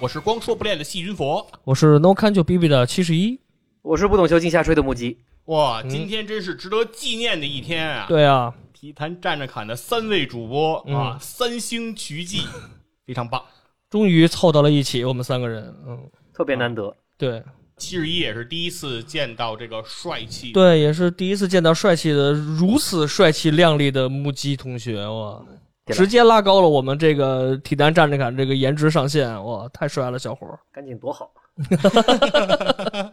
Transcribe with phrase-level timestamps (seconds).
[0.00, 1.46] 我是光说不练的细菌佛。
[1.64, 3.38] 我是 No can 就 B B 的七十一，
[3.82, 5.18] 我是不懂球进下吹的木吉。
[5.46, 8.06] 哇，今天真是值得纪念的一天啊！
[8.08, 12.40] 对啊，体坛站着侃的三位主播啊，三星曲记，
[13.06, 13.42] 非常棒，
[13.88, 16.94] 终于凑到了一起，我们三个人，嗯，特别难得。
[17.16, 17.42] 对，
[17.76, 25.44] 七十一也是第一次见到这个帅气，对，也是第一次见到帅气的如此帅气靓丽的木鸡同学，哇，
[25.86, 31.30] 直接拉高了我们这个体坛站着侃这个颜值上限，哇，太帅了，小伙儿，赶紧多好。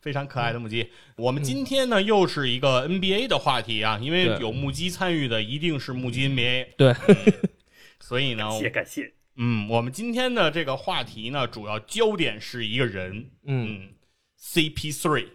[0.00, 0.90] 非常可爱的木鸡。
[1.16, 6.92] 我们今天呢又是一个 NBA 的话题啊，因为有木鸡参与的一定是木鸡 NBA，对，
[8.00, 9.12] 所以呢 感，谢感谢。
[9.36, 13.88] 嗯，我们今天的这个话题呢，主要焦点是一个人，嗯，嗯
[14.40, 15.28] ，CP3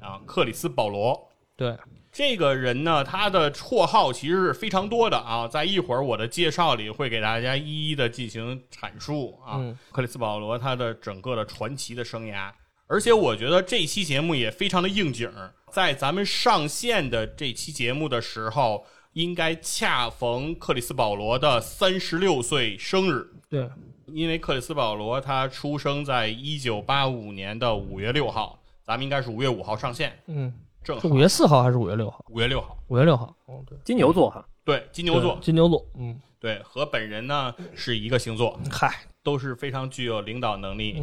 [0.00, 1.30] 啊，克里斯保罗。
[1.54, 1.76] 对，
[2.14, 9.56] 这个人呢，他的绰号其实是非常多的啊，在一会儿我的介绍里会给大家一一的进行阐述啊。
[9.58, 9.76] 嗯。
[9.90, 12.52] 克里斯保罗他的整个的传奇的生涯，
[12.86, 15.28] 而且我觉得这期节目也非常的应景。
[15.28, 23.26] 儿，在咱们上线的这期节目的时候，应该恰逢克里斯保罗的三十六岁生日。
[23.50, 23.68] 对，
[24.06, 30.52] 因为克里斯保罗他出生在一九八五年的五月六号，咱们应该是五月五号上线，嗯，
[30.84, 32.22] 正好是五月四号还是五月六号？
[32.28, 35.34] 五月六号，五月六号，哦，对，金牛座哈，对，金牛座。
[35.36, 41.02] 对，金牛座，嗯，对，和本人呢是一个星座，嗨，都是非常具有领导能力。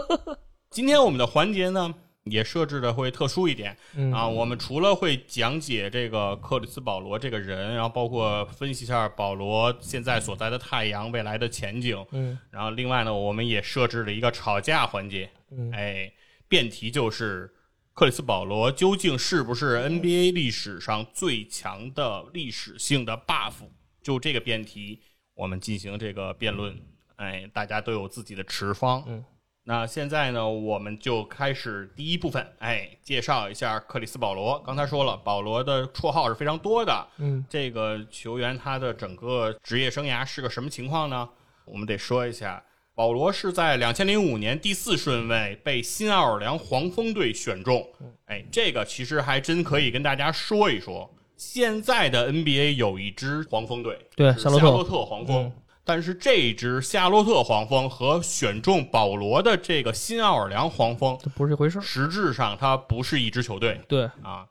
[0.70, 4.12] 今天我们的环节呢也设置的会特殊一点嗯。
[4.12, 12.38] 啊，我们除了会讲解这个克里斯保罗这个人，然后包括分析一下保罗现在所在的太阳未来的前景，嗯。
[12.50, 15.70] 然后另外呢，我们也设置了一个吵架环节，嗯。
[15.72, 16.12] 哎，
[16.48, 17.50] 辩题就是
[17.96, 23.54] 克里斯保罗究竟是不是 NBA 历史上最强的历史性的 buff？
[24.02, 25.00] 就这个辩题，
[25.32, 26.78] 我们进行这个辩论，
[27.16, 29.02] 哎，大家都有自己的持方。
[29.06, 29.24] 嗯，
[29.64, 34.62] 那现在呢，我们就开始第一部分，哎，介绍一下克里斯保罗。
[34.66, 41.26] 刚才说了，保罗的绰号是非常多的，嗯，这个球员他的整个职业生涯是个什么情况呢？
[41.64, 42.62] 我们得说一下，
[42.96, 47.86] 保罗是在两千零五年第四顺位被新奥尔良黄蜂队选中。
[48.24, 51.14] 哎，这个其实还真可以跟大家说一说。
[51.36, 55.44] 现在的 NBA 有一支黄蜂队，对夏洛特黄蜂。
[55.44, 55.52] 嗯
[55.88, 63.80] 但是这一支夏洛特黄蜂和选中保罗的这个新奥尔良黄蜂，这不是一回事儿，实质上它不是一支球队。
[63.86, 64.44] 对，啊，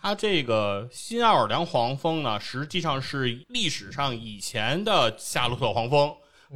[0.00, 6.10] 它这个新奥尔良黄蜂呢，实际上是历史上以前的夏洛特黄蜂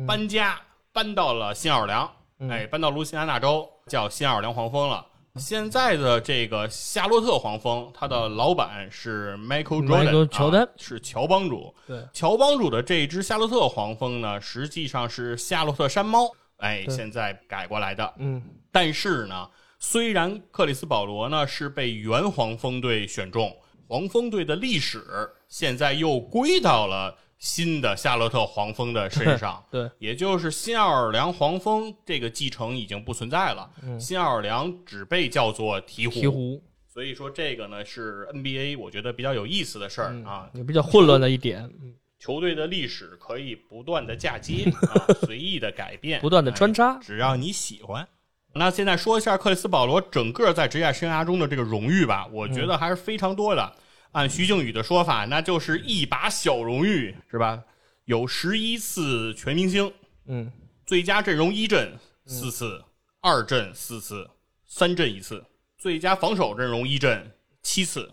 [0.06, 0.59] 搬家
[0.92, 5.06] 搬到了新奥尔良，嗯哎，搬到路西安那州叫新奥尔良黄蜂了。
[5.36, 11.75] 现在的这个夏洛特黄蜂，它的老板是 Michael Jordan，乔丹啊是乔帮主。
[11.86, 18.12] 对，乔帮主的这一支夏洛特黄蜂呢，实际上是夏洛特山猫，哎，现在改过来的。
[18.19, 19.48] 嗯但是呢，
[19.78, 23.56] 虽然克里斯保罗呢是被原黄蜂队选中，
[23.88, 25.03] 黄蜂队的历史
[25.48, 29.62] 现在又归到了新的夏洛特黄蜂的身上。
[29.69, 36.22] 对，也就是新奥尔良黄蜂这个继承已经不存在了，新奥尔良只被叫做鹈鹕。
[36.22, 40.48] 鹈鹕，所以说这个呢是 NBA 我觉得比较有意思的事儿、啊。
[40.54, 44.62] 也比较混乱的一点，嗯球队的历史可以不断的嫁接
[44.94, 48.06] 啊，随意的改变，不断的穿插哎，只要你喜欢。
[48.54, 53.72] 那现在说一下克里斯保罗整个在职业生涯中的这个荣誉吧，我觉得还是非常多的。
[54.12, 57.62] 按徐静宇的说法，那就是一把小荣誉，是吧？
[58.04, 59.92] 有十一次全明星，
[60.26, 60.53] 嗯
[60.84, 62.84] 最佳阵容一阵四次，
[63.20, 64.28] 二阵四次，
[64.66, 65.42] 三阵一次，
[65.78, 67.32] 最佳防守阵容一阵
[67.62, 68.12] 七次，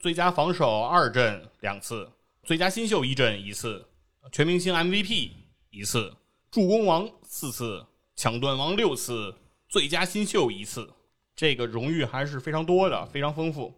[0.00, 2.08] 最佳防守二阵两次，
[2.42, 3.84] 最佳新秀一阵一次，
[4.32, 5.30] 全明星 MVP
[5.70, 6.14] 一次，
[6.50, 7.84] 助攻王四次，
[8.16, 9.34] 抢断王六次，
[9.68, 10.88] 最佳新秀一次，
[11.36, 13.74] 这个荣誉还是非常多的，非常丰富。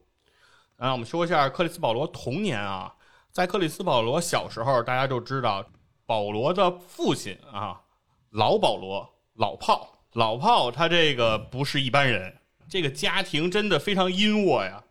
[0.77, 2.95] 啊，我们说一下克里斯保罗童年啊，
[3.33, 5.65] 在克里斯保罗小时候，大家就知道
[6.05, 7.81] 保罗的父亲啊，
[8.31, 12.37] 老保罗，老炮，老炮，他这个不是一般人，
[12.69, 14.83] 这个家庭真的非常阴沃呀。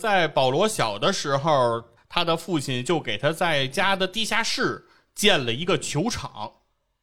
[0.00, 6.52] 在保罗小的时候，他的父亲就给他在家的地下室建了一个球场，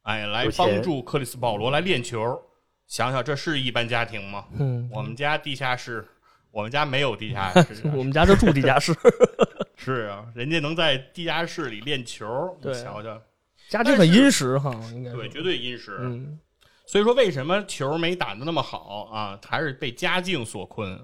[0.02, 2.40] 哎，来帮助克里斯保罗来练球。
[2.86, 4.46] 想想这是一般家庭吗？
[4.58, 6.08] 嗯，我们家地下室，
[6.52, 8.94] 我们家没有地下 室，我们家就住地下室，
[9.76, 12.26] 是啊，人家能在地下室里练球，
[12.62, 13.20] 你瞧瞧，
[13.68, 15.96] 家境很殷实哈，应该对，绝对殷实。
[16.00, 16.38] 嗯，
[16.86, 19.38] 所以说，为什么球没打的那么好啊？
[19.46, 21.00] 还是被家境所困。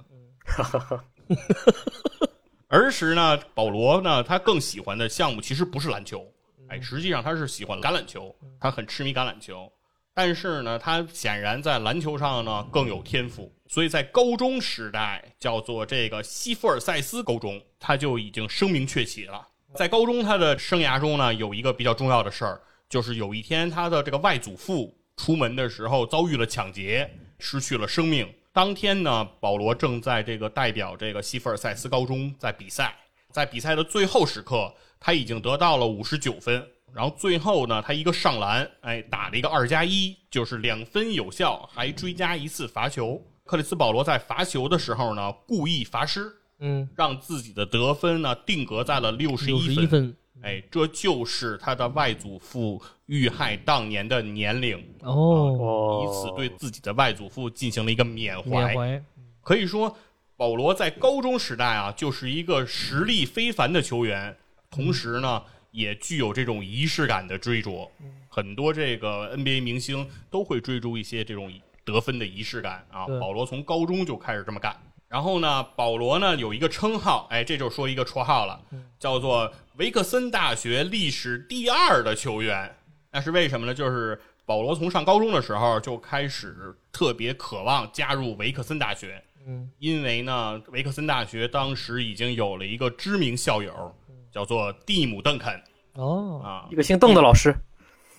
[2.69, 6.27] 儿时呢，保罗呢，他更喜欢的项目其实不是篮球，
[6.69, 9.71] 哎，实际上他是喜欢橄榄球，他很痴迷橄榄球。
[10.19, 19.47] 但是呢，他显然在篮球上呢更有天赋，所以在高中时代，叫做这个西弗尔塞斯高中，他就已经声名鹊起了。
[19.75, 22.59] 在高中他的生涯中呢，有一个比较重要的事儿，
[22.89, 28.27] 就是有一天他的这个外祖父出门的时候遭遇了抢劫，失去了生命。
[28.55, 32.97] 当天呢，保罗正在这个代表这个西弗尔塞斯高中在比赛，
[33.31, 36.67] 在比赛的最后时刻，他已经得到了五十九分。
[36.97, 43.23] 然后最后呢，他一个上篮，哎，打了一个二加一，就是两分有效，还追加一次罚球。
[43.45, 50.17] 克里斯保罗在罚球的时候呢，故意罚失，嗯，让自己的得分呢定格在了六十一一分。
[50.41, 58.49] 哎，这就是他的外祖父遇害当年的年龄，哦，哦，以此对自己的外祖父进行了一个缅怀。
[58.49, 59.05] 缅怀，
[59.43, 59.95] 可以说，
[60.35, 64.35] 保罗在高中时代啊，就是一个实力非凡的球员，
[64.71, 65.43] 同时呢，
[65.77, 67.87] 也具有这种仪式感的追逐。
[68.31, 71.53] 很多这个 NBA 明星都会追逐一些这种
[71.85, 73.07] 得分的仪式感啊。
[73.21, 74.75] 保罗从高中就开始这么干。
[75.07, 78.59] 然后呢，保罗呢有一个称号，哎，这就说一个绰号了，
[78.99, 82.75] 叫做维克森大学历史第二的球员。
[83.13, 83.75] 那是为什么呢？
[83.75, 93.95] 就是保罗从上高中的时候就开始特别渴望加入维克森大学，嗯，因为呢，维克森大学当时已经有了一个知名校友，
[94.37, 95.59] 叫做蒂姆·邓肯
[95.95, 97.57] 哦，啊一，个姓邓的老师，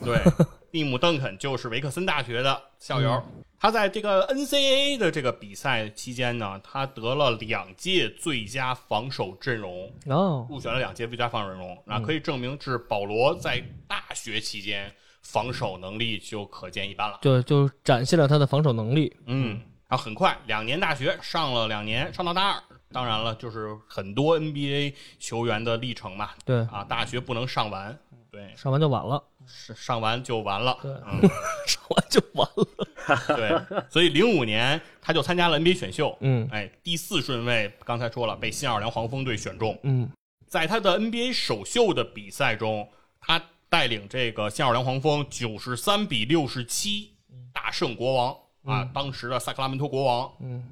[0.04, 0.20] 对，
[0.72, 3.22] 蒂姆·邓肯就是维克森大学的校友。
[3.60, 14.92] 他在这个 NCAA 的这个比赛期间呢，他得了两届最佳防守阵容，哦，入选了两届最佳防守阵容，那可以证明是保罗在大学期间
[15.22, 17.20] 防守能力就可见一斑了。
[17.22, 22.64] 就就展现了他的防守能力，嗯，然后很快两年大学上了两年，上到大二。
[22.92, 27.98] 当然了，就是很多 NBA 球员的历程嘛，对，啊，大学不能上完，
[28.32, 30.92] 对，上完就完了，上上完就完了，对。
[30.92, 31.22] 嗯，
[31.68, 36.48] 上完就完了，对，所以零五年他就参加了 NBA 选秀，嗯。
[36.52, 40.10] 哎，第四顺位，刚才说了，被新奥尔良黄蜂队选中，嗯。
[40.48, 42.90] 在他的 NBA 首秀的比赛中，
[43.20, 47.16] 他带领这个新奥尔良黄蜂九十三比六十七
[47.52, 50.32] 大胜国王啊，当时的萨克拉门托国王。
[50.40, 50.64] 嗯，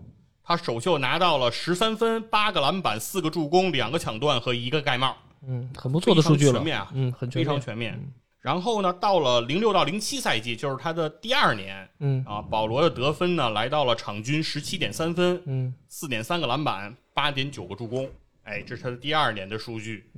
[0.45, 8.13] 他首秀拿到了十三分、八个篮板、四个助攻、两个抢断和一个盖帽，嗯，很不错的数据了全面啊，嗯，很全非常面，全面。
[8.41, 12.23] 然后呢，到了零六到零七赛季，就是他的第二年嗯。
[12.27, 15.73] 啊，保罗的得分呢来到了场均十七点三分，嗯。
[15.89, 18.07] 四点三个篮板，八点九个助攻，
[18.43, 20.11] 哎，这是他的第二年的数据。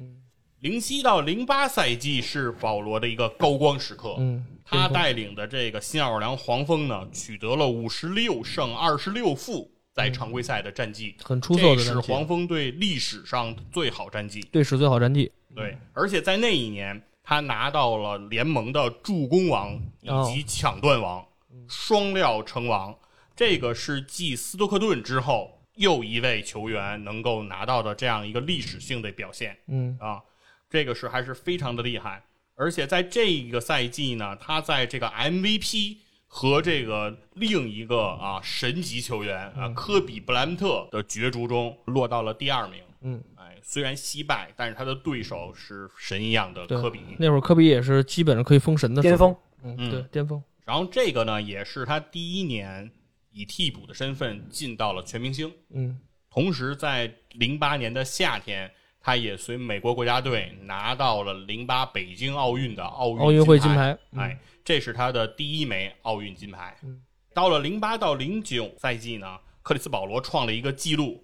[0.60, 14.40] 零七到零八赛季是保罗的一个高光时刻，嗯，他带领的这个新奥尔良黄蜂呢，取得了五十六胜二十六负在常规赛的战绩，很出色的这是黄蜂队历史上最好战绩。
[14.52, 21.28] 队史最好战绩，对，而且在那一年，他拿到了联盟的助攻王以哦及抢断王，
[21.68, 22.96] 双料成王。
[23.36, 29.58] 这个是继斯托克顿之后又一位球员能够拿到的这样一个历史性的表现。
[29.68, 29.98] 嗯。
[30.00, 30.22] 啊，
[30.70, 32.24] 这个是还是非常的厉害。
[32.54, 35.98] 而且在这个赛季呢，他在这个 MVP
[36.38, 42.80] 和这个另一个啊神级球员啊科比布莱恩特的角逐中落到了第二名。
[43.02, 47.00] 嗯，哎，虽然惜败，但是他的对手是神一样的科比。
[47.18, 52.92] 那会儿科比也是基本上可以封神的巅峰，嗯，嗯对，巅峰，然后这个呢，也是他第一年
[53.32, 55.52] 以替补的身份进到了全明星。
[55.72, 66.76] 嗯同时，在零八年的夏天，他也随美国国家队拿到了零八北京奥运的奥运奥运会金金牌嗯哎，这是他的第一枚奥运金牌。
[66.84, 67.02] 嗯。
[67.34, 71.24] 到了零八到零九赛季呢，克里斯保罗创了一个记录，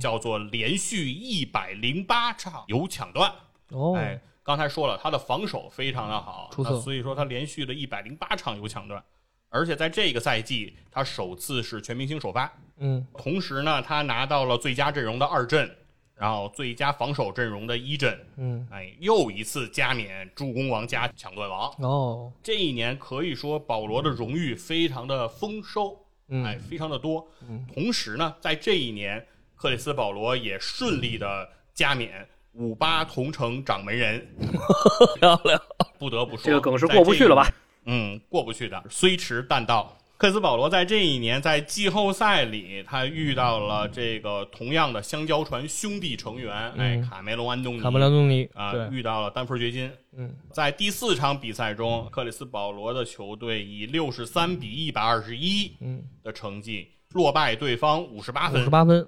[0.00, 3.32] 叫做连续一百零八场有抢断。
[3.70, 6.70] 哦，哎，刚才说了，他的防守非常的好，出色。
[6.70, 9.02] 那所以说他连续的一百零八场有抢断，
[9.48, 12.52] 而且在这个赛季，他首次是全明星首发。
[12.76, 13.04] 嗯。
[13.18, 15.76] 同时呢，他拿到了最佳阵容的二阵，
[16.16, 21.74] 然后最佳防守阵容的一阵，嗯哎，又一次加冕助攻王加抢断王。
[21.78, 27.26] 哦，这一年可以说保罗的荣誉非常的丰收，嗯哎，非常的多。
[27.72, 34.24] 同时呢，在这一年，克里斯保罗也顺利的加冕五八同城掌门人。
[35.18, 35.60] 漂亮，
[35.98, 37.52] 不得不说，这个梗是过不去了吧？
[37.86, 38.82] 嗯，过不去的。
[38.88, 49.90] 虽迟但到，克里斯保罗在这一年在季后赛里，他遇到了这个同样的香蕉船兄弟成员，哎，卡梅隆·安东尼，卡梅隆·安东尼啊，遇到了丹佛掘金。
[50.16, 59.06] 嗯，在第四场比赛中，克里斯保罗的球队以六十三比一百二十一嗯的成绩落败对方五十八分，五十八分，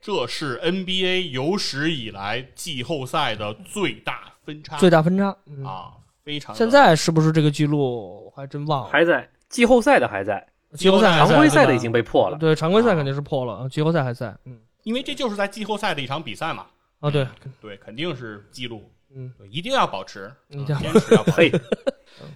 [0.00, 5.36] 这是 NBA 有史以来季后赛的最大分差最大分差。
[5.46, 5.92] 嗯，啊，
[6.24, 6.54] 非常。
[6.54, 8.24] 现在是不是这个记录？
[8.24, 8.90] 我还真忘了。
[8.90, 12.38] 还在季后赛的还在，季后赛常规赛的已经被破了。
[12.38, 14.36] 对，常规赛肯定是破了，季后赛还在。
[14.44, 16.66] 嗯，因为这就是在季后赛的一场比赛嘛，
[17.00, 17.26] 啊，对，
[17.60, 21.50] 对，肯定是记录，嗯，一定要保持，嗯坚 持要保持。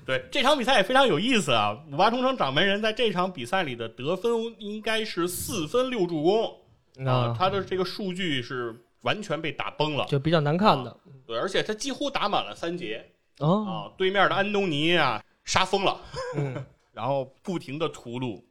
[0.04, 1.74] 对这场比赛也非常有意思啊！
[1.90, 10.04] 五八同城掌门人在这场比赛里的得分应该是四分六助攻啊啊，，他的这个数据是完全被打崩了。
[10.06, 10.94] 就比较难看的。
[11.26, 13.72] 对，而且他几乎打满了三节哦，啊！
[13.96, 15.98] 对面的安东尼啊，杀疯了，
[16.36, 16.54] 嗯，
[17.00, 18.42] 然后不停的屠戮。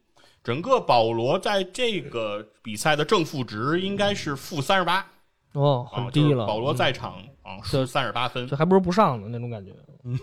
[0.42, 5.06] 整个保罗在这个比赛的正负值应该是负三十八。
[5.52, 6.30] 哦，啊，很低了。
[6.30, 6.76] 就是保罗嗯。
[6.76, 8.48] 在场啊输三十八分。
[8.48, 9.72] 这，还不如不上呢那种感觉。
[10.02, 10.18] 嗯。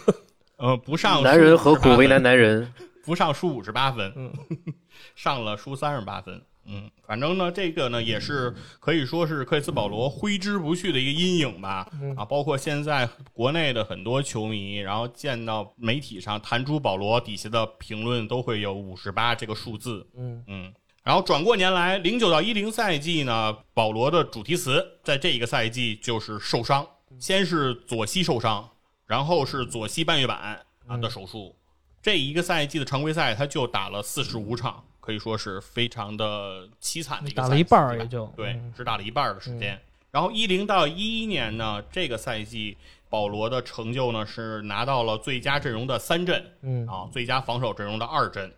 [0.58, 2.70] 呃，不上男人何输58分苦为难男人？
[3.02, 4.30] 不上输五十八分，嗯，
[5.16, 12.14] 上了输三十八分，嗯，反正呢，这个呢也是可以说是克里斯保罗挥之不去的一个阴影吧，嗯。
[12.14, 20.44] 啊，包括现在国内的很多球迷，然后见到媒体上弹出保罗底下的评论都会有五十八这个数字，嗯。
[20.46, 20.74] 嗯。
[21.02, 26.86] 然后转过年来，零九到一零赛季呢，保罗的主题词在这一个赛季就是受伤，
[27.18, 28.68] 先是左膝受伤，
[29.06, 31.56] 然后是左膝半月板啊的手术。
[32.02, 39.76] 这一个赛季的常规赛，他就打了四十五场，可以说是非常的凄惨的一个打了一半儿也就对嗯，只打了一半儿的时间。
[40.12, 42.76] 然后一零到一一年呢，这个赛季
[43.08, 48.52] 保罗的成就呢是拿到了最佳阵容的三阵，嗯啊，最佳防守阵容的二阵。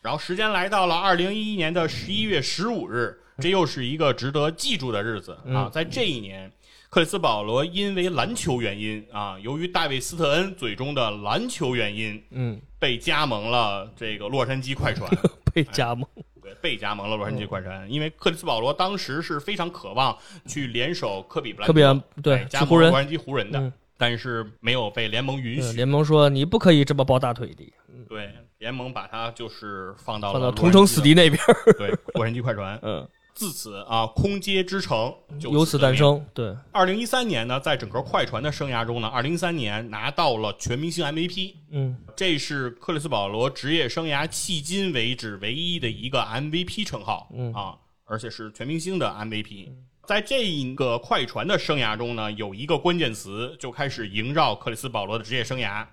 [0.00, 5.70] 然后时间来到了二零一一年的十一月十五日，这又是一个值得记住的日子啊！
[5.72, 6.50] 在这一年，
[6.90, 15.08] 克里斯保罗因为篮球原因啊，由于大卫斯特恩嘴中的篮球原因，嗯，被加盟了这个洛杉矶快船。
[15.52, 16.06] 被加盟。
[16.42, 20.16] 对，被加盟了洛杉矶快船，因为克里斯保罗当时是非常渴望
[20.46, 25.76] 去联手科比布莱科比特对哎加湖人盟洛杉矶湖人的，嗯但是没有被联盟允许。
[25.76, 27.72] 联盟说你不可以这么抱大腿的，
[28.08, 28.28] 对，
[28.58, 31.40] 联盟把他就是放到了同城死敌那边。
[31.78, 32.76] 对，洛杉矶快船。
[32.82, 35.96] 嗯，自此啊，空接之城就由此诞。
[35.96, 36.24] 生。
[36.34, 47.74] 对，二零一三年呢，在整个快船的生涯中呢，二零一三年拿到了全明星 MVP，嗯这是克里斯保罗职业生涯迄今为止唯一的一个 MVP 称号，嗯啊，
[48.04, 49.70] 而且是全明星的 MVP。
[50.04, 55.86] 在这一个快船的生涯中呢，有一个关键词就开始萦绕克里斯保罗的职业生涯，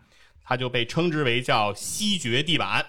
[0.43, 2.81] 他就被称之为叫“西决地板”。
[2.81, 2.85] 啊，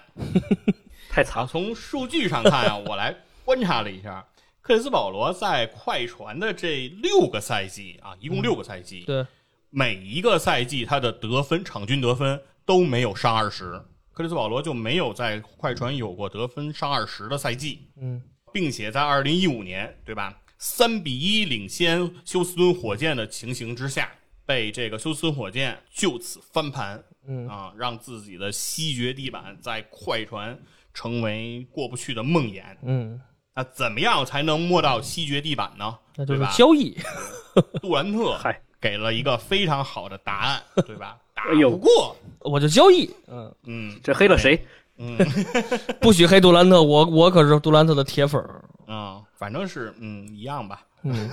[1.09, 1.47] 太惨了。
[1.47, 3.15] 从数据上看啊，我来
[3.45, 4.25] 观察了一下，
[4.71, 9.25] 克里斯保罗在快船的这六个赛季啊，一共六个赛季，对，
[9.69, 13.81] 每一个赛季他的得分场均得分都没有上二十，
[14.13, 18.23] 克里斯保罗就没有在快船有过得分上二十的赛季，嗯
[18.53, 20.39] 并且在二零一五年，对吧？
[20.57, 24.09] 三比一领先休斯敦火箭的情形之下，
[24.45, 30.57] 被这个休斯敦火箭就此翻盘，嗯啊，让自己的西决地板在快船
[30.93, 32.63] 成为过不去的梦魇。
[32.83, 33.19] 嗯，
[33.53, 35.97] 那怎么样才能摸到西决地板呢？
[36.15, 36.53] 那就是对吧？
[36.55, 36.97] 交易。
[37.81, 41.17] 杜兰特嗨给了一个非常好的答案，对吧？
[41.33, 43.09] 打不过，我就交易。
[43.27, 44.63] 嗯，嗯这黑了谁？
[44.97, 45.17] 嗯
[45.99, 48.63] 不许黑杜兰特，我我可是杜兰特的铁粉儿。
[48.87, 50.85] 嗯，反正是嗯一样吧。
[51.03, 51.29] 嗯，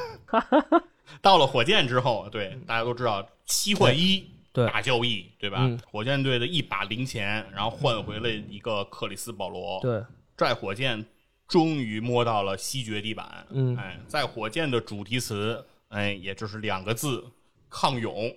[1.20, 5.58] 到了火箭之后，对大家都知道七换一对大交易，对吧？
[5.60, 9.78] 嗯火箭队的一把零钱，然后换回了一个克里斯保罗。
[9.82, 10.02] 对，
[10.37, 11.04] 在火箭
[11.49, 13.26] 终于摸到了西决地板。
[13.50, 17.25] 嗯哎，在火箭的主题词，哎，也就是两个字：
[17.69, 18.31] 抗勇。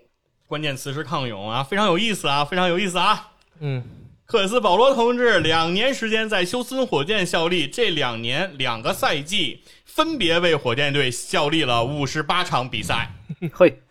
[0.48, 3.32] 关键词是抗勇啊，非常有意思啊，非常有意思啊。
[3.60, 3.84] 嗯
[4.26, 13.12] 克里斯保罗同志两年时间在休斯顿火箭效力，这两年两个赛季分别为火箭队效力了五十八场比赛。
[13.52, 13.82] 嘿，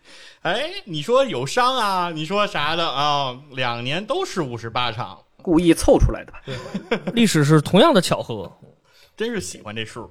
[0.41, 2.09] 哎，你说有伤啊？
[2.09, 3.39] 你说啥的啊？
[3.51, 6.41] 两年都是五十八场，故意凑出来的吧？
[7.13, 8.51] 历史是同样的巧合。
[9.21, 10.09] 真是喜欢这数。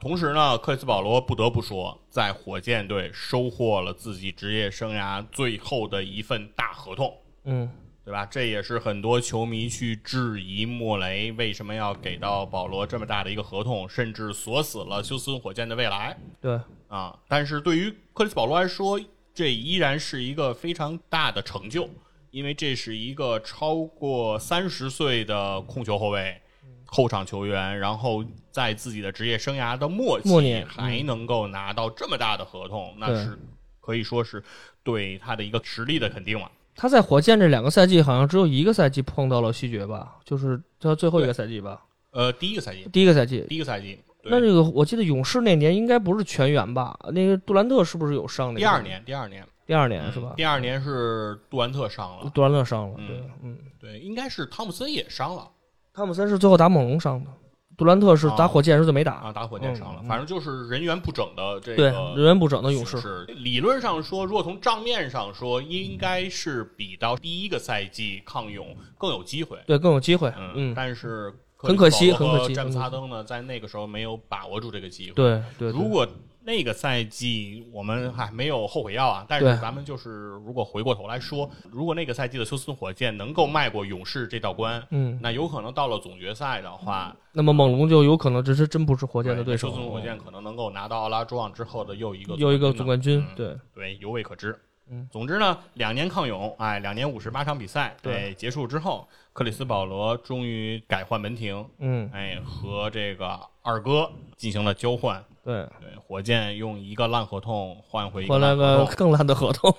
[0.00, 7.12] 同时呢，克里斯保罗不得不说，在火箭队收获了自己职业生涯最后的一份大合同。
[7.46, 7.68] 嗯
[8.04, 8.24] 对吧？
[8.24, 17.18] 这也是很多球迷去质疑莫雷为什么要给到保罗这么大的一个合同，甚至锁死了休斯顿火箭的未来对，啊。
[17.26, 19.00] 但是对于克里斯保罗来说，
[19.34, 21.90] 这依然是一个非常大的成就，
[22.30, 26.40] 因为这是一个超过三十岁的控球后卫，
[26.86, 33.38] 后场球员，然后在自己的职业生涯的末期末年还能够拿到这么大的合同，那是
[33.80, 34.42] 可以说是
[34.82, 36.50] 对他的一个实力的肯定了。
[36.74, 41.82] 他在火箭这两个赛季好像只有一个赛季碰到了西决吧，就是他最后一个赛季吧，
[42.12, 43.44] 呃，第一个赛季，第一个赛季。
[43.48, 44.30] 第一个赛季，对。
[44.30, 46.98] 那这个我记得勇士那年应该不是全员吧？
[47.12, 48.54] 那个杜兰特是不是有伤？
[48.54, 50.28] 第二，年，第二年，第二年是吧？
[50.30, 50.36] 嗯？
[50.36, 53.06] 第二年是杜兰特伤了，杜兰特伤了，嗯。
[53.08, 55.50] 对，嗯，对，应该是汤普森也伤了
[55.98, 57.30] 汤普森是最后打猛龙伤的，
[57.76, 59.14] 杜兰特是打火箭时候就没打。
[59.14, 69.58] 啊，打火箭伤了，反正就是人员不整的这对，个人员不整的勇士，是理论上说，如果从账面上说，应该是比到第一个赛季抗勇更有机会。
[69.66, 70.32] 对更有机会。
[70.38, 76.06] 嗯，嗯，但是很可惜很可惜詹姆斯哈登呢，在那个时候没有把握住这个机会。，对对，对如果
[76.48, 80.08] 那个赛季我们还没有后悔药啊，但是咱们就是
[80.46, 89.68] 如果回过头来说，如果那个赛季的休斯顿火箭能够迈过勇士这道关，嗯，那有可能到了总决赛的话，那么猛龙就有可能这是真不是火箭的对手。
[89.68, 94.58] 休斯，顿火箭可能能够拿到奥拉朱旺之后的又一个又一个总冠军嗯，对，对，犹未可知。
[94.90, 98.14] 嗯，总之呢，两年抗勇，哎，两年五十八场比赛，对。
[98.14, 103.38] 哎，结束之后，克里斯保罗终于改换门庭，嗯，哎，和这个
[103.68, 105.22] 二哥进行了交换。
[105.44, 109.74] 对，对，火箭用一个烂合同换回一个更烂的合同。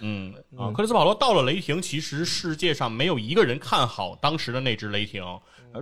[0.00, 5.24] 嗯 啊，嗯克里斯保罗到了雷霆，其实世界上没有一个人看好当时的那支雷霆，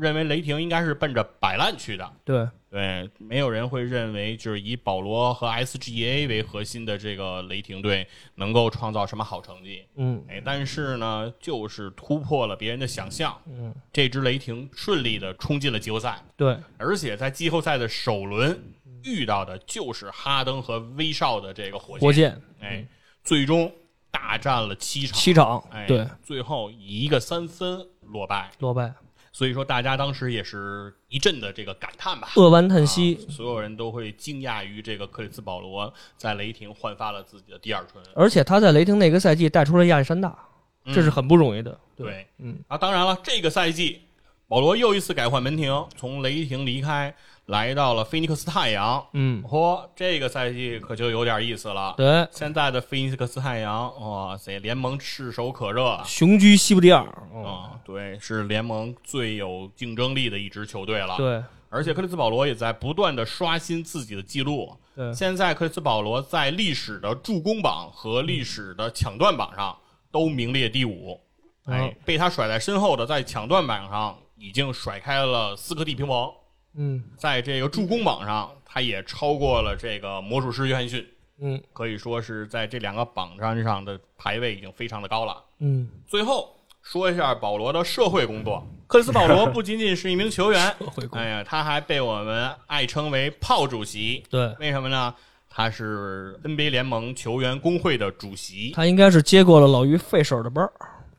[0.00, 2.12] 认为雷霆应该是奔着摆烂去的。
[2.24, 9.84] 对，对，没有人会认为就是以保罗和 SGA 为核心的这个雷霆队能够创造什么好成绩。
[9.96, 10.24] 嗯。
[10.28, 18.56] 哎，但是呢，就是突破了别人的想象，嗯，这支雷霆顺利的冲进了季后赛，对，而且在季后赛的首轮
[19.02, 22.42] 遇到的就是哈登和威少的这个火箭，火箭。
[22.60, 22.86] 哎，
[23.24, 23.72] 最终
[24.12, 28.92] 大战了七场，七场哎，，对，最后以一个三分落败，落败，
[29.40, 33.18] 所以说大家当时也是一阵的这个感叹吧，扼腕叹息。
[33.26, 38.04] 啊所有人都会惊讶于这个克里斯保罗在雷霆焕发了自己的第二春。
[38.14, 40.38] 而且他在雷霆那个赛季带出了亚历山大，
[40.92, 41.70] 这是很不容易的。
[41.70, 44.02] 嗯对，嗯啊，当然了，这个赛季
[44.46, 49.04] 保罗又一次改换门庭，从雷霆离开，来到了菲尼克斯太阳。
[49.12, 51.94] 嗯，嚯，这个赛季可就有点意思了。
[51.96, 56.04] 对，现在的菲尼克斯太阳，哇塞，联盟炙手可热啊！
[56.06, 57.04] 雄居西部第二。
[57.34, 61.16] 嗯，啊，对，是联盟最有竞争力的一支球队了。
[61.16, 64.76] 对而且克里斯保罗也在不断的刷新自己的记录。
[64.96, 69.76] 对，现在克里斯保罗在历史的助攻榜和历史的抢断榜上
[70.10, 71.20] 都名列第五。
[71.66, 76.28] 哎哦，被他甩在身后的，在抢断榜上已经甩开了斯科蒂平蒙，
[76.74, 81.06] 嗯在这个助攻榜上，他也超过了这个魔术师约翰逊，
[81.40, 85.42] 嗯可以说是在这两个榜单上的排位已经非常的高了。
[85.58, 88.66] 嗯，最后说一下保罗的社会工作。
[88.86, 95.14] 克里斯保罗不仅仅是一名球员， 会工哎呀，他还被我们爱称为“炮主席对”，为什么呢？
[95.48, 98.70] 他是 NBA 联盟球员工会的主席。
[98.72, 100.72] 他应该是接过了老于费舍尔的班儿。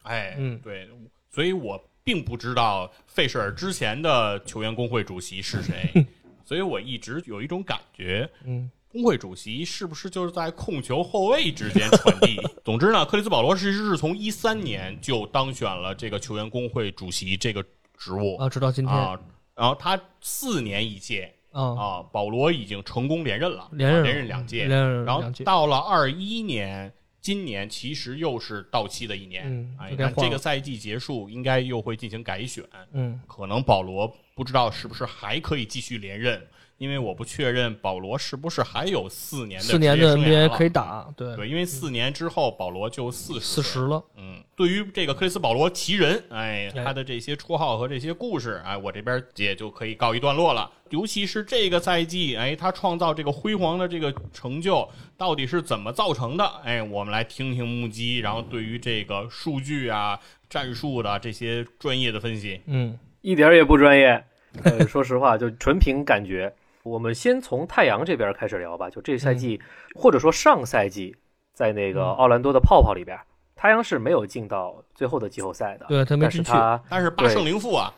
[0.03, 0.89] 哎，嗯对，
[1.29, 1.81] 所以我
[2.11, 6.05] 并不知道费舍尔之前的球员工会主席是谁，
[6.43, 12.37] 所以我一直有一种感觉，嗯，工会主席是不是就是在控球后卫之间传递？
[12.65, 17.63] 总之呢，克里斯保罗其实是从一三年就当选了这个球员工会主席这个
[17.97, 18.35] 职务。
[18.35, 18.93] 啊，直到今天。
[18.93, 19.17] 啊，
[19.55, 24.01] 然后他四年一届啊，啊，保罗已经成功连任了，连任了。
[24.01, 33.21] 啊连任两届，连任然后到了二一年，今年其实又是到期的一年，嗯哎就，该但这个赛季结束应该又会进行改选，嗯。
[33.27, 36.41] 可能保罗不知道是不是还可以继续连任，
[36.81, 44.03] 因为我不确认保罗是不是还有四年的四年的职业生涯 NBA 可以打，对，对，因为四年之后保罗就四十四十了。
[44.17, 50.71] 嗯，对于这个克里斯保罗奇人，哎，哎他的这些绰号和这些故事，哎，我这边也就可以告一段落了。
[50.89, 56.43] 尤其是这个赛季，哎，他创造这个辉煌的这个成就到底是怎么造成的？
[56.63, 62.59] 哎，我们来听听目击，然后对于这个数据啊、战术的这些专业的分析。
[62.65, 64.25] 嗯一点儿也不专业。
[64.63, 66.51] 呃，说实话，就纯凭感觉。
[66.83, 68.89] 我们先从太阳这边开始聊吧。
[68.89, 69.61] 就这赛季，
[69.95, 71.15] 或者说上赛季，
[71.53, 73.17] 在那个嗯奥兰多的泡泡里边，
[73.55, 75.85] 太阳是没有进到最后的季后赛的。
[75.87, 77.93] 对他没进去他但是八胜零负啊，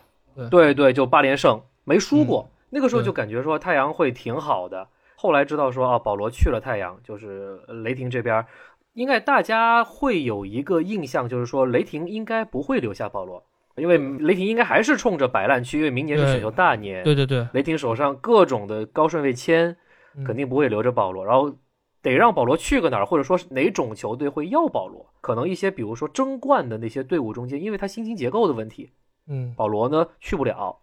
[0.51, 2.49] 对对，就八连胜没输过。
[2.69, 4.87] 那个时候就感觉说太阳会挺好的。
[5.15, 8.45] 后来知道说啊，保罗去了太阳，就是呃雷霆这边，
[8.93, 19.75] 应该大家会有一个印象，就是说雷霆应该不会留下保罗，因为雷霆应该还是冲着摆烂去，因为明年是选秀大年，对对对，雷霆手上各种的高顺位签，
[20.15, 21.55] 嗯肯定不会留着保罗，然后
[22.01, 25.11] 得让保罗去个哪儿，或者说是哪种球队会要保罗？
[25.21, 28.91] 可能一些比如说争冠的那些队伍中间，因为他薪金结构的问题，
[29.27, 30.79] 嗯保罗呢去不了。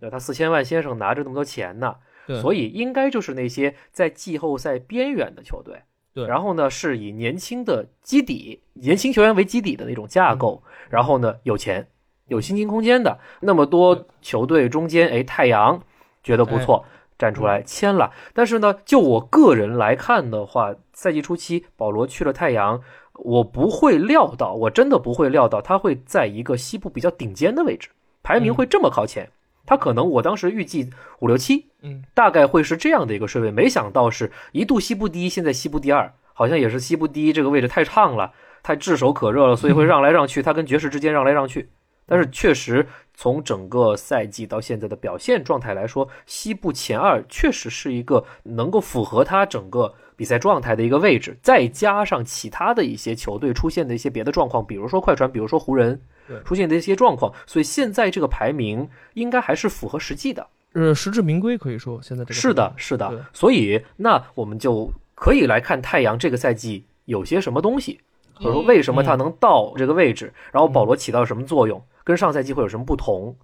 [0.00, 5.82] 对，他四千万先生拿着那么多钱呢，对所以应该就是那些在季后赛边缘的球队。
[6.14, 11.88] 对然后呢，是以年轻的基底、年轻球员为基底的那种架构，然后呢，有钱、
[12.28, 15.82] 有薪金空间的那么多球队中间，哎，太阳
[16.22, 16.84] 觉得不错，
[17.18, 18.12] 站出来签了。
[18.32, 22.80] 但是呢，就我个人来看的话，赛季初期保罗去了太阳，
[23.14, 27.88] 我不会料到，我真的不会料到他会在一个西部比较顶尖的位置，
[28.22, 29.30] 排名会这么靠前。
[29.64, 38.32] 他可能我当时预计五六七，嗯，大概会是这样的一个顺位，没想到是一度西部第一，现在西部第二，好像也是西部第一这个位置太畅了，
[38.64, 41.70] 太炙手可热了，所以会 让来让去，他跟爵士之间让来让去。
[42.06, 56.00] 但是确实从整个赛季到现在的表现状态来说，西部前二确实是一个能够符合他整个比赛状态的一个位置，再加上其他的一些球队出现的一些别的状况，比如说快船，比如说湖人
[56.44, 60.46] 出现的一些状况，所以现在这个排名应该还是符合实际的。
[60.74, 68.00] 呃，实至名归，可以说现在这个是的是的，所以那我们就可以来看太阳这个赛季有些什么东西，
[68.34, 73.36] 或者说为什么他能到这个位置，然后保罗起到什么作用，跟上赛季会有什么不同。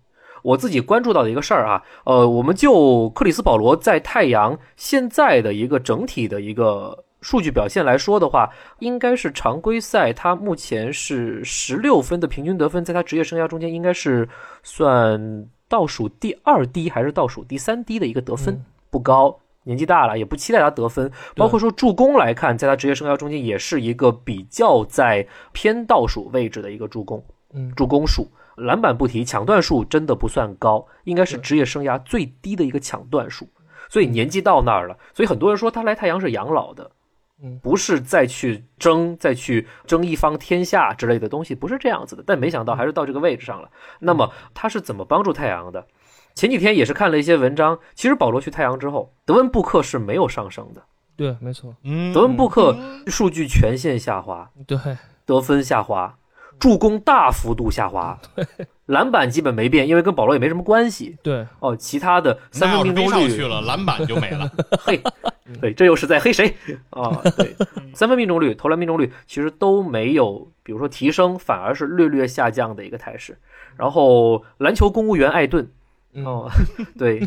[0.43, 8.49] 我自己关注到的一个事儿啊，呃，我们就克里斯保罗在太阳现在的一个整体的一个数据表现来说的话，
[8.79, 14.29] 应该是常规赛他目前是十六分的平均得分，在他职业生涯中间应该是
[14.63, 19.41] 算倒数第二低还是倒数第三低的一个得分，嗯不高。
[19.69, 21.13] 年纪大了，也不期待他得分。
[21.37, 28.27] 包括说助攻来看，在他职业生涯中间也是一个比较在偏倒数位置的一个助攻，嗯助攻数。
[28.57, 33.47] 篮板不提，抢断数真的不算高，应该是职业生涯最低的一个抢断数。
[33.91, 36.91] 所以年纪到那儿了，所以很多人说他来太阳是养老的，
[37.43, 42.25] 嗯不是再去争、再去争一方天下之类的东西，不是这样子的。
[42.27, 43.71] 但没想到还是到这个位置上了。
[44.01, 45.87] 那么他是怎么帮助太阳的？
[46.39, 50.81] 前几天也是看了一些文章，其实保罗去太阳之后，德文布克是没有上升的，
[51.17, 52.77] 对，没错，嗯，德文布克
[53.09, 54.79] 数据全线下滑，对，
[55.27, 56.17] 得分下滑，
[56.61, 58.17] 助攻大幅度下滑，
[58.87, 61.17] 篮板基本没变，因为跟保罗也没什么关系。
[61.25, 64.49] 对，哦，其他的三分命中率上去了，篮板就没了。
[64.79, 65.03] 嘿，
[65.61, 66.55] 对，这又是在黑谁？
[66.91, 67.21] 啊？
[67.37, 67.57] 对，
[67.95, 73.37] 三分命中率、投篮命中率其实都没有，比如说提升，反而是略略下降的一个态势。
[73.77, 75.71] 然后篮球公务员艾顿，嗯，
[76.25, 76.51] 哦，
[76.99, 77.21] 对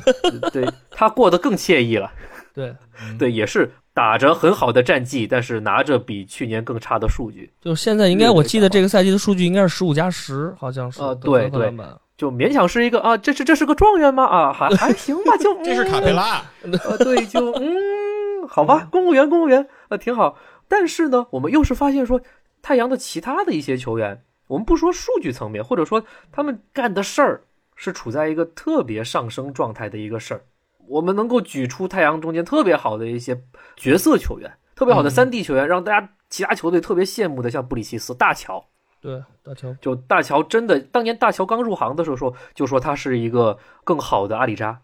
[0.51, 2.11] 对，他过得更惬意了。
[2.53, 2.75] 对，
[3.17, 11.85] 对，也是打着很好的战绩，但是拿着比去年更差的数据，就现在应该我记得这个赛季的数据应该是十五加十，好像是呃得分和对对
[12.17, 14.23] 就勉强是一个啊，这是这是个状元吗？
[14.25, 20.37] 啊，还还行吧，就 这是卡佩拉，呃，对，就嗯，好吧，公务员，公务员，呃，挺好。
[20.67, 22.21] 但是呢，我们又是发现说，
[22.61, 27.41] 太阳的其他的一些球员，我们不说数据层面，或者说他们干的事儿
[27.83, 30.41] 是处在一个特别上升状态的一个事儿。
[30.87, 33.41] 我们能够举出太阳中间特别好的一些
[33.75, 38.63] 角色球员，特别好的嗯三 D 球员，让大家其他球队特别羡慕的，像布里奇斯、大乔，
[39.01, 44.79] 对，大乔，就大乔真的，当年大乔刚入行的时候说，就说他是一个更好的阿里扎。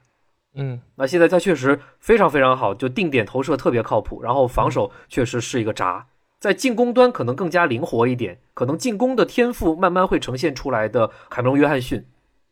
[0.56, 6.08] 嗯，那现在他确实非常非常好，就定点投射特别靠谱，然后防守确实是一个渣，
[6.40, 12.04] 在进攻端可能更加灵活一点，可能进攻的天赋慢慢会呈现出来的凯梅隆·约翰逊。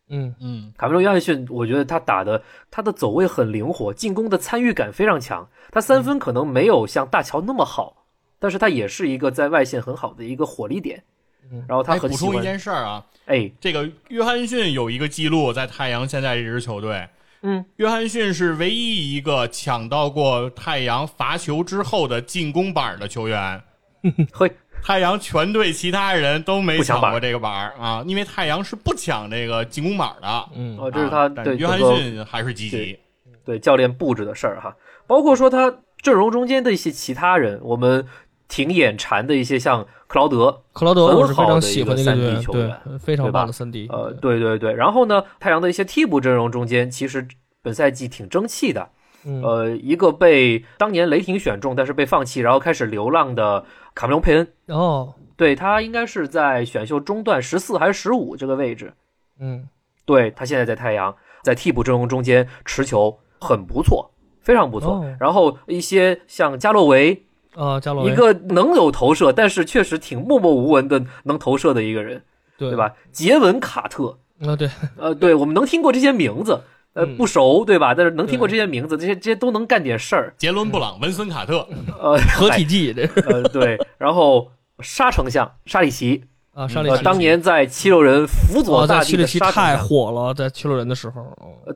[0.09, 5.47] 嗯，嗯，卡梅隆·约翰逊，我觉得他打的他的走位很灵活，进攻的参与感非常强。
[5.71, 8.05] 他三分可能没有像大乔那么好，
[8.37, 11.03] 但是他也是一个在外线很好的一个火力点。
[11.51, 11.65] 嗯。
[11.67, 17.07] 然后他哎补充一件事儿啊，哎，这个约翰逊有一个记录，在太阳现在这支球队，
[17.41, 23.61] 嗯，约翰逊是唯一一个抢到过太阳罚球之后的进攻板的球员。
[24.31, 24.51] 嘿，
[24.85, 30.49] 太阳全队其他人都没抢过这个板儿啊，因为太阳是不抢这个进攻板的。
[30.53, 32.99] 嗯，哦，这是他对约翰逊还是积极。
[33.43, 34.75] 对教练布置的事儿哈，
[35.07, 38.05] 包括说他阵容中间的一些其他人，我们
[38.47, 44.39] 挺眼馋的一些像克劳德，克劳德我是非很好常喜的一个3 D 欢的一个球员，对，非常棒的三 D，呃，对。
[44.39, 47.27] 对对，然后呢，太阳的一些替补阵容中间，其实
[47.63, 48.94] 本赛季挺争气的，嗯，
[49.43, 58.93] 呃，一个被当年雷霆选中，但是被放弃，然后开始流浪的卡梅隆·佩恩，哦，对他应该是在选秀中段十四还是十五这个位置，
[59.39, 59.67] 嗯，
[60.05, 64.11] 对他现在在太阳，在替补阵容中间持球很不错，
[64.41, 64.95] 非常不错。
[64.95, 65.15] 哦。
[65.19, 68.11] 然后一些像加洛维，啊，加洛维。
[68.11, 72.23] 一个能有投射，但是确实挺默默无闻的能投射的一个人，
[72.57, 72.69] 对。
[72.69, 72.77] 对？
[72.77, 72.93] 吧？
[73.11, 76.61] 杰文·卡特，啊，对，呃，对我们能听过这些名字，
[76.95, 77.15] 呃，嗯。
[77.17, 77.93] 不熟，对吧？
[77.93, 81.67] 但是能听过这些名字，这些这些都能干点事儿，杰伦布朗、文森卡特，
[81.99, 91.23] 呃，合体技这 呃，对，然后沙丞相沙里奇啊，上力呃，奇当年在七六人辅佐大帝的沙场上，火了，在七六人的时候，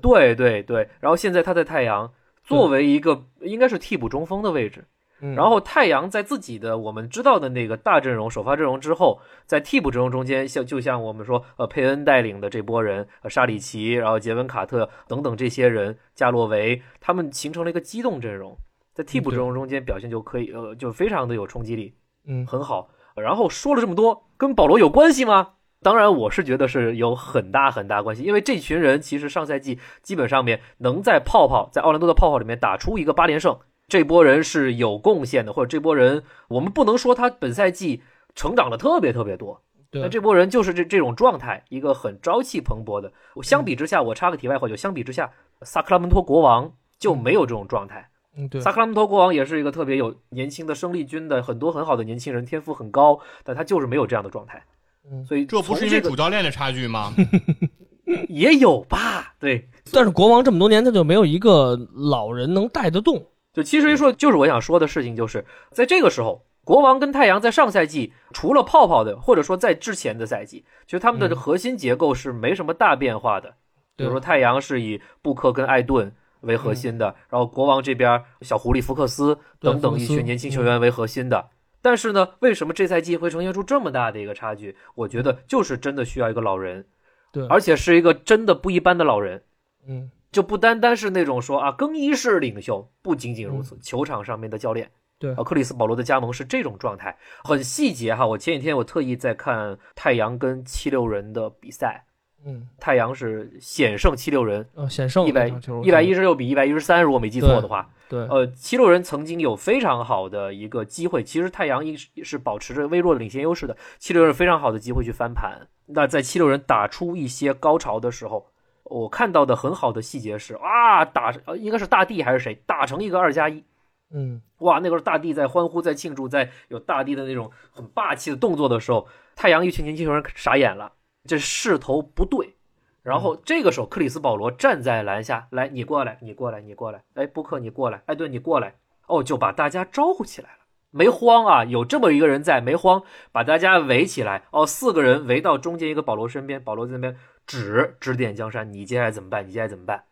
[0.01, 2.09] 对对对，然后现在他在太阳
[2.43, 4.85] 作为一个应该是替补中锋的位置，
[5.21, 18.57] 嗯然后太阳在自己的我们知道的那个大阵容首发阵容之后，在替补阵容中间，像就像我们说，呃，佩恩带领的这波人，呃，沙里奇，然后杰文卡特等等这些人，加洛维，他们形成了一个机动阵容，
[18.93, 22.89] 在替补阵容中间表现就可以，呃，就非常的有冲击力，嗯很好。
[23.15, 25.53] 然后说了这么多，跟保罗有关系吗？
[25.81, 33.57] 当然，我是觉得是有很大很大关系，因为这群人其实上赛季基本上面能在泡泡在奥兰多的泡泡里面打出一个八连胜，
[33.89, 38.01] 这波人是有贡献的，或者这波人我们不能说他本赛季
[38.35, 43.11] 成长的特别特别多，对那这波人就是这这种状态，一个很朝气蓬勃的。
[43.33, 45.29] 我相比之下，我插个题外话，就相比之下，
[45.63, 48.07] 萨克拉门托国王就没有这种状态。
[48.37, 54.63] 嗯对萨克拉门托国王也是一个特别有年轻的生力军的，很多很好的年轻人，天赋很高，但他就是没有这样的状态。
[55.11, 57.11] 嗯所以这不是因为主教练的差距吗？
[58.29, 59.33] 也有吧？
[59.39, 63.25] 对，但是国王这么多年，他就没有一个老人能带得动。
[63.53, 73.55] 就其实一说，就是我想说的事情，就是在这个时候，国王跟太阳在上赛季除了泡泡的，或者说在之前的赛季，其实他们的嗯核心结构是没什么大变化的。
[73.95, 81.49] 比如说太阳是以布克跟艾顿为核心的，然后国王这边小狐狸福克斯等等一群年轻球员为核心的。
[81.81, 84.77] 但是呢，为什么这赛季会呈现出这么大的一个差距？
[84.95, 86.85] 我觉得就是真的需要一个老人，
[87.31, 89.43] 对，而且是一个真的不一般的老人。
[89.87, 98.25] 嗯就不单单是那种说啊更衣室领袖，不仅仅如此，球场上面的教练，嗯对啊，克里斯保罗的加盟是这种状态，很细节哈。
[98.25, 102.05] 我前几天我特意在看太阳跟七六人的比赛，
[102.45, 105.51] 嗯太阳是险胜七六人哦，险胜一百
[105.83, 115.67] 一百一十六比一百一十三，如果没记错的话，对呃，七六人曾经有非常好的一个机会，其实太阳一是是保持着微弱的领先优势的，七六人非常好的机会去翻盘。
[115.87, 118.47] 那在七六人打出一些高潮的时候，
[118.89, 123.63] 我看到的很好的细节是啊，打呃应该是大地还是谁打成一个二加一，
[124.11, 124.41] 嗯。
[124.59, 130.91] 哇，那个时候大地在欢呼，在庆祝，在有大地的那种很霸气的动作的时候，太阳一群年轻人傻眼了，
[131.23, 132.55] 这势头不对。
[133.01, 138.75] 然后这个时候，克里斯保罗站在篮下，来，你过来，你过来，你过来，哎，布克你过来，哎，对你过来，
[139.07, 147.15] 哦，就把大家招呼起来了，没慌啊，有这么一个人在，没慌，把大家围起来，哦，四个人围到中间一个保罗身边，保罗在那边
[147.49, 149.43] 指指点江山，你接下来怎么办？
[149.43, 150.03] 你接下来怎么办？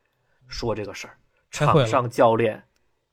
[0.47, 1.17] 说这个事儿，
[1.51, 2.63] 场上教练，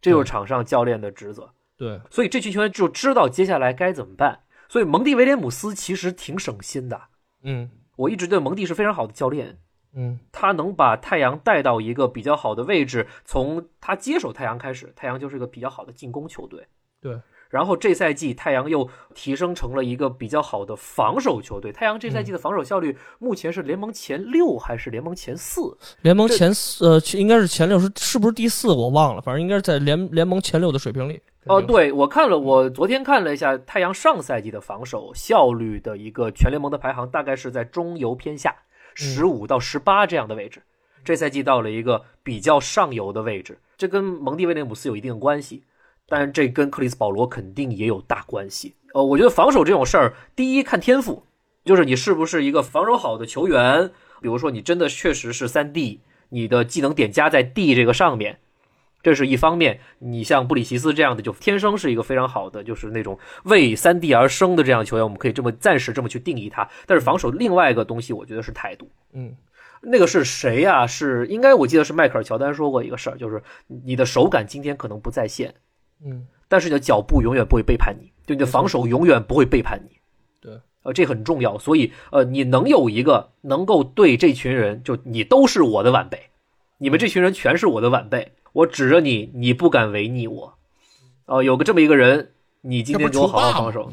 [0.01, 1.53] 这就是场上教练的职责。
[1.77, 4.41] 对，所以这群球员就知道接下来该怎么办。
[4.67, 7.03] 所以蒙蒂威廉姆斯其实挺省心的。
[7.43, 9.59] 嗯我一直对蒙蒂是非常好的教练，
[9.93, 13.07] 嗯他能把太阳带到一个比较好的位置。
[13.27, 16.67] 从他接手太阳开始，太阳就是一个比较好的进攻球队。
[17.03, 17.21] 对。
[17.55, 21.71] 然后这赛季太阳又提升成了一个比较好的防守球队。
[21.71, 25.61] 太阳这赛季的防守效率目前是联盟前六还是联盟前四？
[26.01, 31.21] 联盟前四呃应该是前六是是不是第四我忘了，反正应该是在联联盟前六的水平里。
[31.45, 38.53] 哦，对，我看了，我昨天看了一下太阳上赛季的防守效率的一个全联盟的排行，大概是在中游偏下，
[38.97, 40.61] 十五到十八这样的位置。
[41.05, 45.63] 这赛季到了一个比较上游的位置，这跟蒙蒂威廉姆斯有一定的关系，
[46.09, 48.75] 但是这跟克里斯保罗肯定也有大关系。
[48.93, 51.25] 呃，我觉得防守这种事儿，第一看天赋，
[51.65, 53.91] 就是你是不是一个防守好的球员，
[54.21, 58.39] 比如说你真的确实是三 D，你的技能点加在 D 这个上面。
[59.03, 66.67] 这是一方面，你像布里奇斯这样的，就天生是一个非常好的，就是那种为三 D 而生的这样的球员，我们可以这么暂时这么去定义他。
[66.87, 68.89] 但是防守另外一个东西，我觉得是态度。
[69.13, 69.37] 嗯
[69.83, 75.55] 那个是谁呀、是应该我记得是迈克尔乔丹说过一个事儿，就是你的手感今天可能不在线，
[76.03, 79.97] 嗯但是你的脚步永远不会背叛你，就你的防守永远不会背叛你。
[80.41, 81.59] 对，呃，这很重要。
[81.59, 86.31] 所以呃，你能有一个能够对这群人，就你都是我的晚辈，
[86.79, 90.55] 你们这群人全是我的晚辈，我指着你，你不敢违逆我。
[91.27, 93.91] 哦、有个这么一个人，你今天给我好好防守。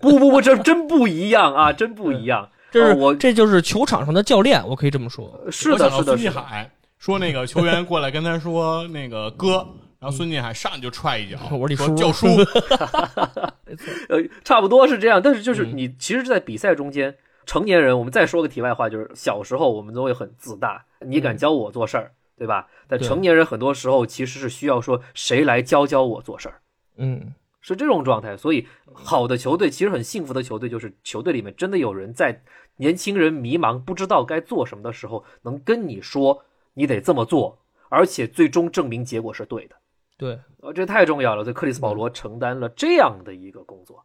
[0.00, 2.48] 不不不，这真不一样啊， 真不一样。
[2.72, 5.38] 这是、哦我这就是球场上的教练，我可以这么说。
[5.50, 6.28] 是的，是的，我想到孙继。
[6.28, 9.64] 海说那个球员过来跟他说那个哥，
[10.04, 12.26] 然后孙继海上去就踹一脚， 我说你叔说叫叔，
[14.10, 22.68] 呃，差不多是这样，但是就是嗯你其实，在比赛中间，成年人，我们再说个题外话，就是小时候我们都会很自大，你敢教我做事儿，对吧？
[22.86, 26.60] 但成年人很多时候其实是需要说谁来教教我做事儿，
[26.98, 28.36] 嗯是这种状态。
[28.36, 32.42] 所以，好的球队其实很幸福的球队，就是球队里面真的有人在
[32.76, 39.76] 年轻人迷茫不知道该做什么的时候，能跟你说你得这么做，而且最终证明结果是对的。
[40.16, 41.44] 对，呃，这太重要了。
[41.44, 44.04] 这克里斯保罗承担了这样的一个工作，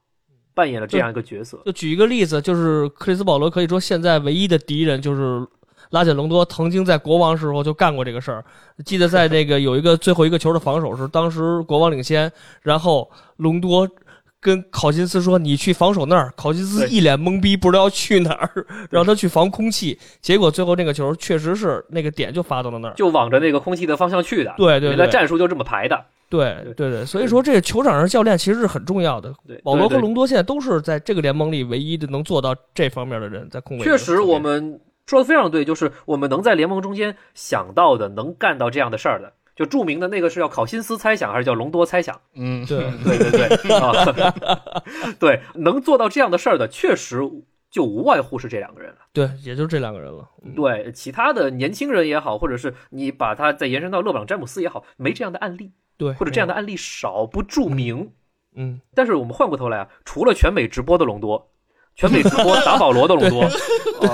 [0.53, 1.61] 扮演了这样一个角色。
[1.65, 5.47] 就举一个例子，就是克里斯保罗可以说现在唯一的敌人就是
[5.91, 8.43] 拉简隆多，曾经在国王时候就干过这个事儿。
[8.85, 13.89] 记得在那个有一个最后一个球的防守时，当时国王领先，然后隆多。
[14.41, 19.99] 跟考辛斯说：“你去防守那儿。”考辛斯一脸懵逼，不知道去哪儿，让他去防空气。
[20.21, 22.93] 结果最后那个球确实是那个点就发到了那儿。
[22.95, 24.53] 就往着那个空气的方向去的。
[24.57, 26.05] 对对原来对战术就这么排的。
[26.29, 29.33] 对对对对，所以说这个球场上教练其实是很重要的。
[29.47, 33.83] 对，保罗和隆多现在都是在这个联盟里唯一的能做到这方面的人，在控卫。
[33.83, 42.17] 确实，我们说的非常对，就是我们能在联盟中间想到的，能干到这样的事儿的，就著名的那个是要考辛斯猜想还是叫隆多猜想？
[42.33, 43.91] 嗯，对对对对，啊，
[45.19, 47.19] 对，能做到这样的事儿的，确实
[47.69, 48.99] 就无外乎是这两个人了。
[49.11, 50.29] 对，也就这两个人了。
[50.45, 58.13] 嗯对，其他的年轻人也好，或者是你把它再延伸到勒布朗詹姆斯也好，没这样的案例，对，或者这样的案例少不著名。
[58.55, 61.51] 嗯，但是我们换过头来啊，除了全美直播的隆多，
[61.99, 63.51] 全美直播打保罗的隆多，啊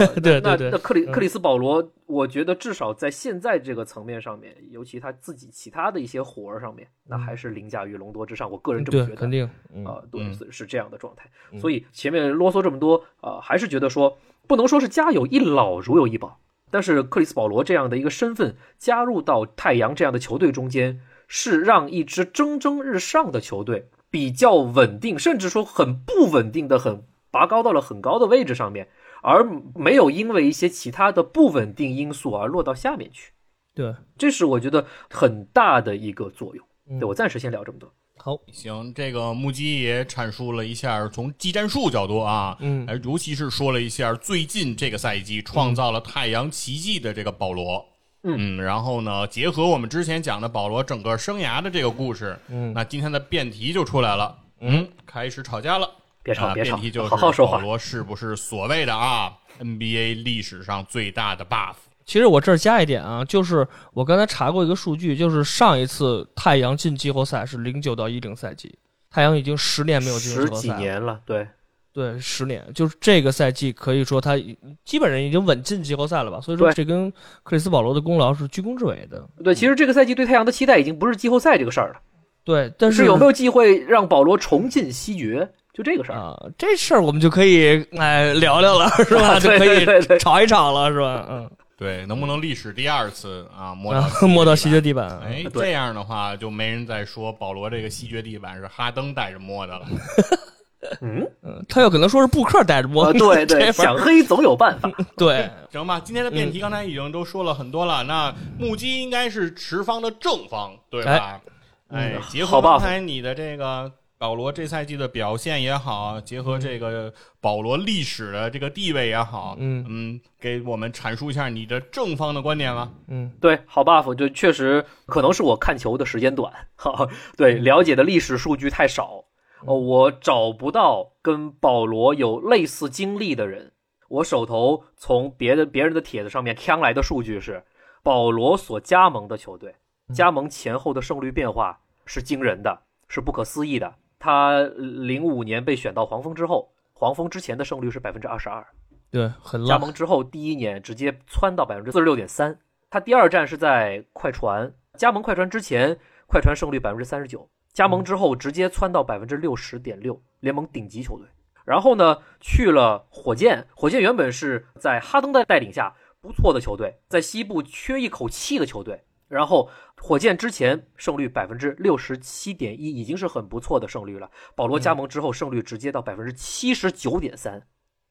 [0.17, 8.49] 对对那对那克里嗯克里斯保罗，我觉得至少在现在这个层面上面，尤其他自己其他的一些活儿上面，那还是凌驾于隆多之上。
[8.49, 9.15] 我个人这么觉，得。
[9.15, 9.47] 肯定。
[9.71, 11.29] 嗯啊、对，嗯是是这样的状态。
[11.51, 14.17] 嗯所以前面啰嗦这么多啊、还是觉得说
[14.47, 16.39] 不能说是家有一老如有一宝，
[16.71, 27.03] 但是克里斯保罗这样的一个身份加入到太阳这样的球队中间，是让一支蒸蒸日上的球队比较稳定，甚至说很不稳定的很
[27.35, 28.87] 拔高到了很高的位置上面，
[29.21, 29.43] 而
[29.75, 33.33] 没有因为一些其他的不稳定因素而落到下面去。
[33.73, 36.65] 对，这是我觉得很大的一个作用。
[36.89, 37.91] 嗯对我暂时先聊这么多。
[38.15, 47.85] 好，行，这个木基也阐述了一下从技战术角度啊，嗯呃，尤其是说了一下最近这个赛季创造了太阳奇迹的这个保罗。
[48.23, 55.89] 嗯然后呢，结合我们之前讲的保罗整个生涯的这个故事，嗯那今天的辩题就出来了，嗯，开始吵架了。
[56.25, 56.75] 别吵，啊别吵
[57.07, 57.63] 好好说话保。
[57.63, 61.75] 罗是不是所谓的啊 NBA 历史上最大的 buff？
[62.03, 68.75] 其实我这儿加一点啊，就是我刚才查过一个数据，就是上一次太阳进季后赛是零九到一零赛季，
[69.11, 70.79] 太阳已经十年没有进入季后赛了。
[70.79, 71.47] 年了，对，
[71.93, 74.35] 对，十年，就是这个赛季可以说他
[74.83, 76.41] 基本上已经稳进季后赛了吧？
[76.41, 77.11] 所以说这跟
[77.43, 79.27] 克里斯保罗的功劳是居功至伟的。
[79.43, 82.01] 对，其实这个赛季对太阳的期待已经不是季后赛这个事儿了，
[82.43, 86.17] 对，但是有没有机会让保罗重进西决，就这个事儿。
[86.17, 86.35] 啊？
[86.57, 89.37] 这事儿我们就可以哎聊聊了，是吧？
[89.39, 91.27] 就可以对对对吵一吵了，是吧？
[91.29, 99.85] 嗯，对，能不能历史第二次啊摸到啊摸到决西决地板，哎，这样的话就没人再说保罗这个西决地板是哈登带着摸的了。
[101.01, 104.87] 嗯，嗯，他有可能说是布克带着摸啊，， 对这对，想黑总有办法。
[105.17, 108.03] 对，行吧，今天的辩题刚才已经都说了很多了。
[108.03, 111.41] 那目击应该是持方的正方，对吧？
[111.89, 122.89] 哎，嗯结合刚才你的这个保罗这赛季的表现也好，结合这个保罗历史的这个地位也好，嗯嗯，给我们阐述一下你的正方的观点吧。
[123.07, 129.25] 嗯对，好 buff 就确实可能是我看球的时间短，哈， 对，了解的历史数据太少，
[129.65, 133.73] 哦，我找不到跟保罗有类似经历的人。
[134.07, 137.65] 我手头从别的别人的帖子上面看来的数据是，
[138.01, 139.75] 保罗所加盟的球队
[140.13, 143.95] 加盟前后的胜率变化是惊人的，是不可思议的。
[144.25, 144.63] 他
[145.05, 148.65] 零五年被选到黄蜂之后，黄蜂之前的胜率是百分之二十二，
[149.11, 152.57] 对，很加，盟之后第一年直接窜到百分之四十六点三。
[152.89, 161.27] 他第二站是在快船，加盟快船之前，快船胜率百分之三十九，加盟之后直接窜到百分之六十点六，联盟顶级球队。
[161.63, 169.03] 然后呢，去了火箭，火箭原本是在哈登的带领下不错的球队，在西部缺一口气的球队。
[169.27, 174.29] 然后火箭之前胜率百分之六十七点一，已经是很不错的胜率了。
[174.55, 177.61] 保罗加盟之后，胜率直接到百分之七十九点三，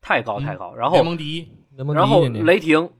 [0.00, 0.74] 太高太高。
[0.74, 1.48] 然后联盟第一，
[1.94, 2.90] 然后雷霆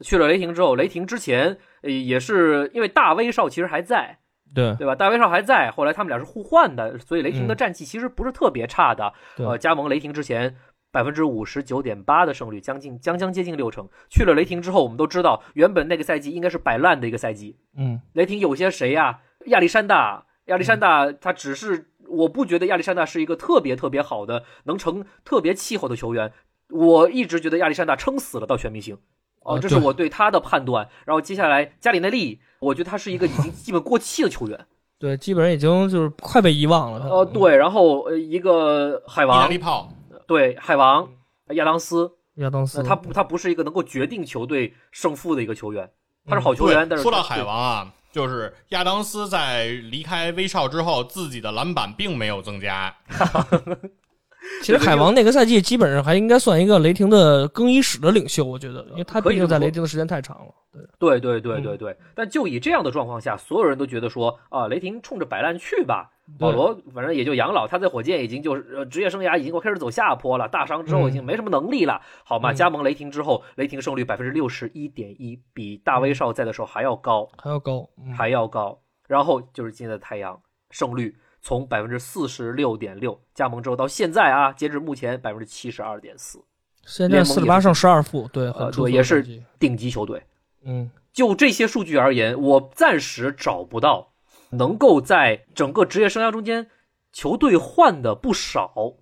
[0.00, 4.18] 去了雷霆之后，雷霆之前呃也是因为大威少其实还在，
[4.54, 4.94] 对对吧？
[4.94, 9.12] 大威少还在，后来他们俩是互换的，所以雷霆的嗯战绩其实不是特别差的。
[9.36, 10.56] 对呃，加盟雷霆之前。
[10.92, 13.88] 百分之五十九点八的胜率，将近将将接近六成。
[14.08, 17.56] 去了雷霆之后，我们都知道，原本那个赛季应该是摆烂的一个赛季。
[17.76, 26.32] 嗯雷霆有些谁呀、亚历山大，亚历山大他只是，我不觉得亚历山大是一个特别特别好的能成特别气候的球员。
[26.70, 28.96] 我一直觉得亚历山大撑死了到全明星，
[29.42, 30.88] 哦、啊这是我对他的判断。
[31.04, 34.66] 然后接下来加里内利，我觉得他是一个已经基本过气的球员。
[35.00, 37.08] 对，基本上已经就是快被遗忘了。
[37.08, 39.88] 呃，，对，然后呃一个海意大王利，炮，
[40.30, 41.10] 对海王
[41.54, 45.90] 亚当斯，亚当斯，他不他不是一个能够决定球队胜负的一个球员，
[46.24, 52.94] 他是好球员，但是对说到海王啊，就是亚当斯在离开威少之后，自己的篮板并没有增加。
[54.62, 60.54] 其实海王那个赛季基本上还应该算一个雷霆的更衣室的领袖，我觉得，因为他毕竟在雷霆的时间太长了。
[61.00, 66.12] 对对对对对，但就以这样的状况下，所有人都觉得说啊，雷霆冲着摆烂去吧。
[66.38, 72.52] 保罗反正也就养老，他在火箭已经就是呃职业生涯已经开始走下坡了，大伤之后已经没什么能力了，好吗？
[72.52, 78.80] 加盟雷霆之后，雷霆胜率百分之六十一点一，比大威少在的时候还要高，还要高，还要高。
[79.06, 81.16] 然后就是今天的太阳胜率。
[81.42, 86.38] 从百分之四十六点六加盟之后到现在啊，截至目前百分之七十二点四，
[86.84, 89.26] 现在四十八胜十二负，对，呃，对，也是
[89.58, 90.22] 顶级球队。
[90.64, 94.09] 嗯，就这些数据而言，我暂时找不到
[94.50, 96.68] 能够在整个职业生涯中间
[97.12, 98.94] 球队换的不少，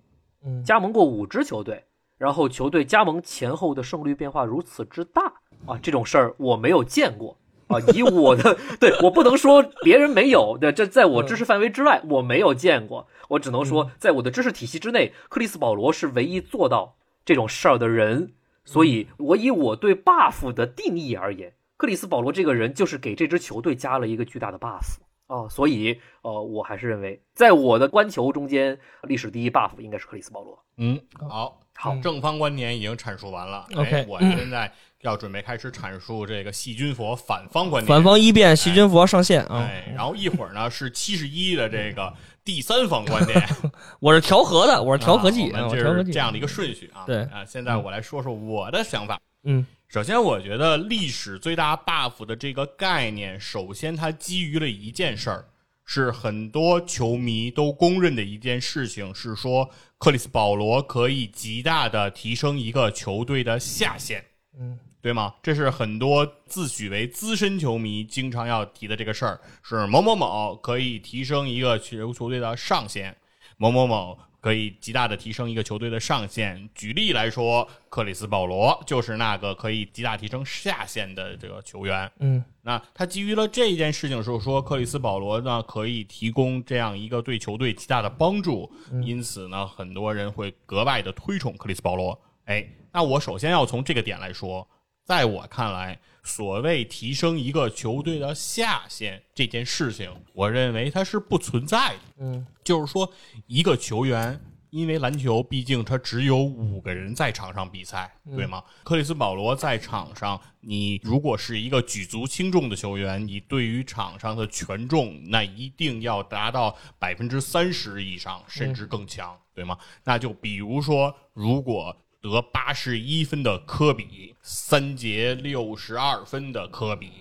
[0.45, 1.85] 嗯，加盟过五支球队，
[2.17, 5.33] 然后球队加盟前后的胜率变化如此之大
[5.65, 7.37] 啊，这种事儿我没有见过。
[7.67, 13.07] 啊， 以我的对我不能说别人没有的，这在我知识范围之外，我没有见过。
[13.27, 18.33] 我只能说，在我的知识体系之内，克里斯保罗是唯一做到这种事儿的人。
[18.65, 24.97] 所以，我以我对 buff 的定义而言，克里斯保罗这个人就是给这支球队加了一个巨大的 buff
[25.29, 25.47] 哦。
[25.49, 30.61] 所以，呃，我还是认为，在我的观球中间，历史第一 buff 应该是克里斯保罗。
[30.75, 30.99] 嗯，
[31.29, 33.65] 好，好，正方观点已经阐述完了。
[33.75, 34.69] OK，我现在。
[35.03, 39.71] 要准备开始阐述这个细菌佛反方观点，反方一辩，细菌佛上线啊！
[39.95, 42.13] 然后一会儿呢是七十一的这个
[42.43, 43.41] 第三方观点，
[44.01, 47.05] 我是调和的，我是调和剂，就是这样的一个顺序啊。
[47.05, 49.17] 对啊，现在我来说说我的想法。
[49.43, 55.45] 嗯，首先我觉得历史最大 buff 的这个概念，首先它基于了一件事儿，
[55.83, 59.67] 是很多球迷都公认的一件事情，是说
[59.97, 64.23] 克里斯保罗可以极大的提升一个球队的下限。
[64.59, 64.77] 嗯。
[65.01, 65.33] 对吗？
[65.41, 73.15] 这是很多自诩为资深球迷经常要提的这个事儿，是某某某可以提升一个球球队的上限，
[73.55, 76.69] 某某某可以极大的提升一个球队的上限。
[76.73, 82.11] 举例来说，克里斯保罗就是那个可以极大提升下限的这个球员。
[82.19, 88.71] 嗯，那他基于了这件事情，是说克里斯保罗呢可以提供这样一个对球队极大的帮助，
[89.03, 92.19] 因此呢，很多人会格外的推崇克里斯保罗。
[92.45, 94.67] 哎，那我首先要从这个点来说。
[95.09, 101.99] 在我看来，所谓提升一个球队的下限这件事情，我认为它是不存在的。
[102.19, 103.11] 嗯，就是说，
[103.47, 104.39] 一个球员，
[104.69, 108.63] 因为篮球毕竟它只有五个人在场上比赛，对吗？
[108.83, 119.75] 克里斯保罗在场上，你如果是一个举足轻重的球员，你对于场上的权重，那一定要达到百分之三十以上，甚至更强，对吗？
[120.03, 127.11] 那就比如说，如果得八十一分的科比，三节六十二分的科比，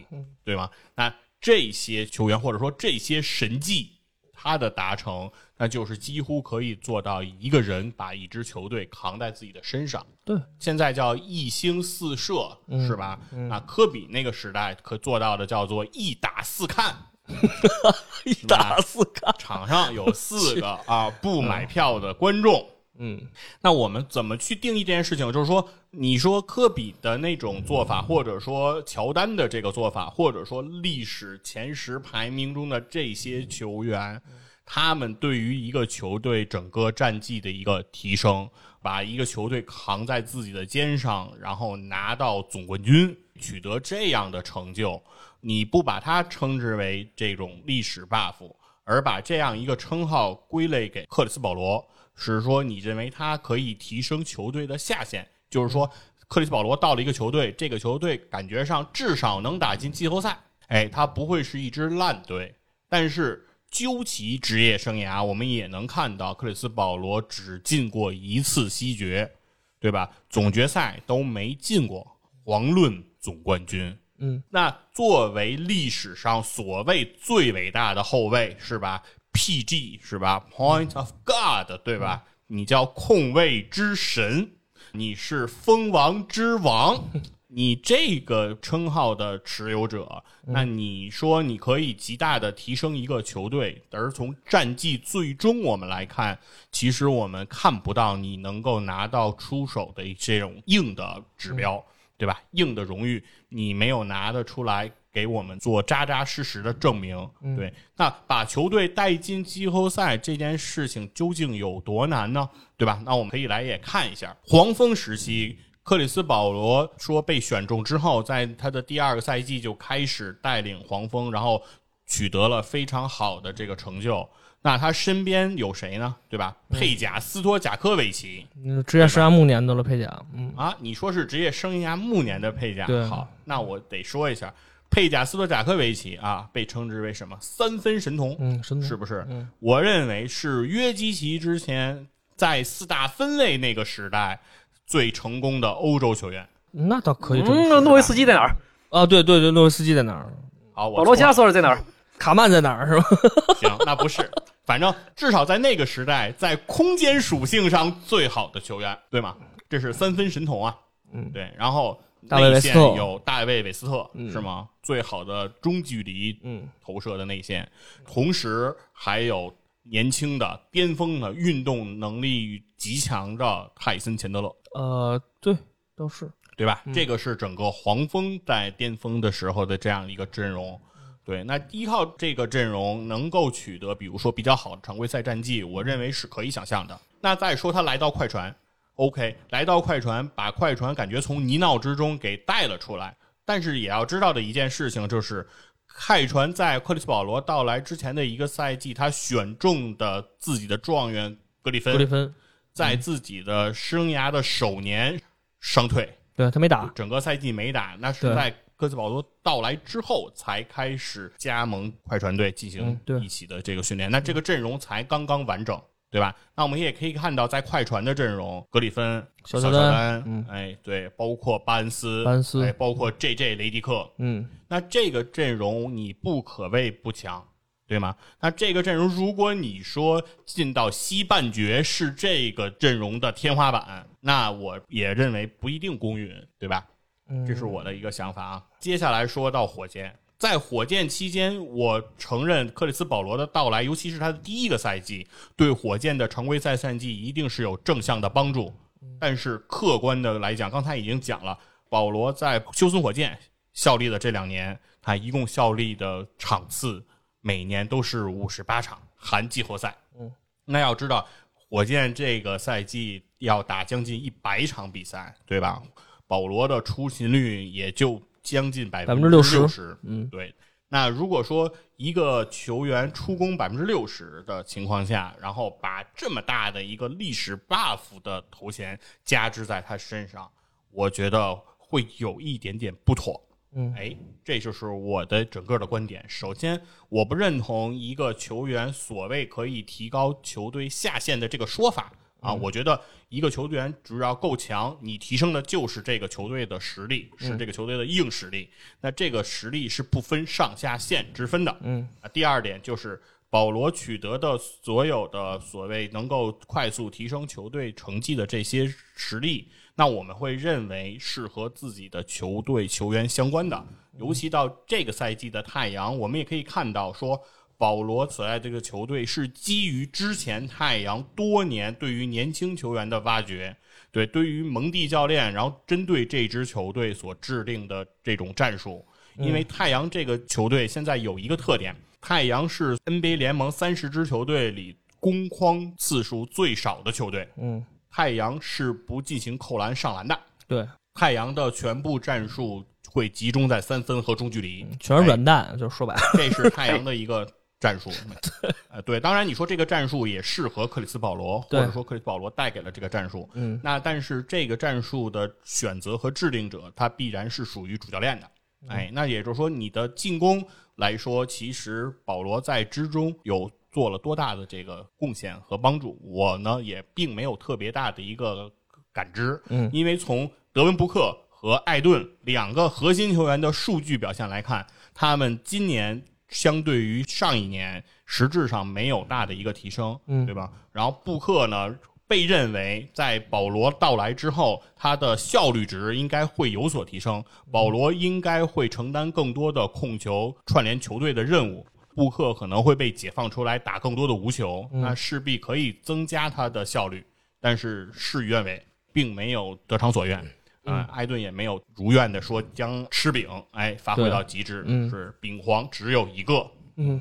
[0.44, 0.70] 对吗？
[0.96, 3.92] 那这些球员或者说这些神迹，
[4.32, 10.04] 他的达成，那就是几乎可以做到一个人把一支球队扛在自己的身上。
[10.24, 13.20] 对，现在叫一星四射，是吧？
[13.30, 16.96] 那科比那个时代可做到的叫做一打四看，
[18.26, 22.68] 一打四看，场上有四个 啊不买票的观众。
[23.00, 23.20] 嗯，
[23.60, 25.32] 那我们怎么去定义这件事情？
[25.32, 34.20] 就是说，你说科比的那种做法，或者说乔丹的这个做法，或者说历史前十排名中的这些球员，
[34.66, 38.50] 他们对于一个球队整个战绩的一个提升，
[38.82, 45.00] 把一个球队扛在自己的肩上，然后拿到总冠军，取得这样的成就，
[45.40, 48.34] 你不把它称之为这种历史 buff，
[48.82, 51.88] 而把这样一个称号归类给克里斯保罗。
[52.18, 55.88] 是说，你认为他可以提升球队的下限，就是说，
[56.26, 62.54] 克里斯保罗到了一个球队，这个球队感觉上至少能打进季后赛，哎，他不会是一支烂队。
[62.88, 69.30] 但是究其职业生涯，我们也能看到，克里斯保罗只进过一次西决，
[69.78, 70.10] 对吧？
[70.28, 73.96] 总决赛都没进过，遑论总冠军。
[74.20, 79.00] 嗯，那作为历史上所谓最伟大的后卫，是吧
[79.38, 80.00] ？P.G.
[80.02, 82.24] 是吧？Point of God，对吧？
[82.48, 84.50] 你叫控卫之神，
[84.90, 87.08] 你是封王之王，
[87.46, 96.36] 你这个称号的持有者，那你说你可以极大的提升一个球队，而从战绩最终我们来看，
[96.72, 101.84] 其实我们看不到你能够拿到出手的这种硬的指标，
[102.16, 102.42] 对吧？
[102.50, 104.90] 硬的荣誉你没有拿得出来。
[105.18, 107.74] 给我们做扎扎实实的证明，对。
[107.96, 112.48] 那把球队带进季后赛这件事情究竟有多难呢？
[112.76, 113.02] 对吧？
[113.04, 121.60] 那我们可以来也看一下黄蜂时期，克里斯保罗说被选中之后，在他的第二个赛季就开始带领黄蜂，然后
[122.06, 124.28] 取得了非常好的这个成就。
[124.60, 126.14] 那他身边有谁呢？
[126.28, 126.56] 对吧？
[126.70, 134.52] 佩贾斯托贾科维奇嗯，职业生涯暮年的了，佩贾，嗯，啊，你说是职业生涯暮年的佩贾对，好，那我得说一下，
[134.90, 139.24] 佩贾斯托贾科维奇啊，被称之为什么三分神童，嗯，神童是不是？
[139.28, 144.40] 嗯我认为是约基奇之前在四大分类那个时代
[144.86, 146.46] 最成功的欧洲球员。
[146.70, 148.56] 那倒可以嗯，诺维斯基在哪儿？
[148.90, 150.32] 啊，对对对，诺维斯基在哪儿？
[150.72, 151.84] 好，我保罗加索尔在哪儿？
[152.18, 152.86] 卡曼在哪儿？
[152.86, 153.04] 是吧？
[153.60, 154.28] 行，那不是，
[154.64, 159.36] 反正至少在那个时代，在空间属性上最好的球员，对吗？
[159.68, 160.76] 这是三分神童啊，
[161.12, 161.52] 嗯对。
[161.56, 164.68] 然后大卫内线韦斯特有大卫韦斯特，嗯是吗？
[164.82, 167.70] 最好的中距离嗯投射的内线，
[168.06, 174.56] 同时还有年轻的、巅峰的、运动能力极强的泰森钱德勒。
[174.74, 175.56] 呃，对，
[175.94, 176.30] 倒是。
[176.56, 176.82] 对吧？
[176.86, 180.80] 嗯这个是整个黄蜂在巅峰的时候的这样一个阵容。
[181.24, 187.00] 对，那依靠这个阵容能够取得，比如说比较好的常规赛战绩，我认为是可以想象的。
[187.20, 188.52] 那再说他来到快船
[188.98, 193.16] ，OK，来到快船，把快船感觉从泥淖之中给带了出来。
[193.44, 195.48] 但是也要知道的一件事情就是，
[195.86, 202.34] 快船在克里斯保罗到来之前的一个赛季，他选中的自己的状元格里芬，格里芬，
[202.74, 205.18] 在自己的生涯的首年
[205.60, 206.12] 伤退。
[206.36, 206.92] 对他没打。
[206.94, 215.80] 整个赛季没打，那是对在科斯保罗到来之后才开始加盟快船队进行一起的这个训练，那这个阵容才刚刚完整，
[216.10, 216.34] 对吧？
[216.54, 223.56] 那我们也可以看到，在快船的阵容，格里芬、小乔乔丹嗯哎，对，包括巴恩斯、巴恩斯哎，包括 J.J.
[223.56, 227.46] 雷迪克，嗯，那这个阵容你不可谓不强，
[227.86, 228.16] 对吗？
[228.40, 236.86] 那这个阵容，如果你说进到西半决是这个阵容的天花板，那我也认为不一定公允，对吧？
[237.30, 238.64] 嗯这是我的一个想法啊。
[238.80, 245.26] 接下来说到火箭，在火箭期间，我承认克里斯保罗的到来，尤其是他的第一个赛季，
[245.56, 248.72] 对火箭的常规赛赛季一定是有正向的帮助。
[249.18, 251.58] 但是客观的来讲，刚才已经讲了，
[251.88, 253.36] 保罗在休斯顿火箭
[253.72, 257.04] 效力的这两年，他一共效力的场次
[257.40, 259.96] 每年都是五十八场，含季后赛。
[260.20, 260.32] 嗯，
[260.64, 261.26] 那要知道，
[261.68, 265.82] 火箭这个赛季要打将近一百场比赛，对吧？
[266.28, 269.98] 保罗的出勤率也就将近百分之60%六十。
[270.02, 270.54] 嗯，对。
[270.90, 280.50] 那如果说一个球员出攻百分之六十的情况下，然后把这么大的一个历史 buff 的头衔加之在他身上，
[280.90, 283.38] 我觉得会有一点点不妥。
[283.74, 286.24] 嗯哎，这就是我的整个的观点。
[286.26, 286.80] 首先，
[287.10, 292.10] 我不认同一个球员所谓可以提高球队下限的这个说法
[292.40, 292.52] 啊。
[292.52, 298.68] 我觉得一个球员只要够强，你提升的就是这个球队的实力，是这个球队的硬实力。
[299.00, 301.76] 那这个实力是不分上下限之分的。
[301.82, 303.20] 嗯啊，第二点就是
[303.50, 313.86] 保罗取得的所有的所谓能够快速提升球队成绩的这些实力，那我们会认为是和自己的球队球员相关的。
[314.18, 317.40] 尤其到这个赛季的太阳，我们也可以看到说。
[317.78, 323.74] 保罗所在这个球队是基于之前太阳多年对于年轻球员的挖掘，
[324.10, 329.06] 对对于蒙蒂教练，然后针对这支球队所制定的这种战术。
[329.38, 337.48] 因为太阳这个球队现在有一个特点，太阳是 NBA 联盟三十支球队里攻框次数最少的球队。
[337.56, 346.20] 嗯，太阳是不进行扣篮上篮的，对，太阳的全部战术会集中在三分和中距离，全是软蛋，就说白了。
[346.34, 347.48] 这是太阳的一个
[347.80, 348.10] 战术。
[348.90, 353.48] 呃，对，当然你说这个战术也适合克里斯保罗，或者说克里斯保罗带给了这个战术。
[353.54, 358.46] 嗯，那但是这个战术的选择和制定者，他必然是属于主教练的。
[358.82, 360.64] 嗯哎，那也就是说，你的进攻
[360.96, 368.70] 来说，其实保罗在之中有做了多大的这个贡献和帮助，我呢也并没有特别大的一个
[369.12, 369.60] 感知。
[369.68, 380.70] 嗯，因为从德文布克和艾顿两个核心球员的数据表现来看，他们今年相对于上一年实质上没有大的一个提升，嗯对吧？
[380.92, 381.96] 然后布克呢？
[382.26, 387.42] 被认为在保罗到来之后，他的效率值应该会有所提升。
[387.72, 391.86] 保罗应该会承担更多的控球、串联球队的任务。
[392.14, 397.24] 布克可能会被解放出来打更多的无球，那势必可以增加他的效率。
[397.62, 400.46] 但是事与愿违，并没有得偿所愿。
[400.88, 405.08] 啊、艾顿也没有如愿的说将吃饼哎发挥到极致，嗯。
[405.10, 406.66] 是饼皇只有一个。
[406.96, 407.20] 嗯，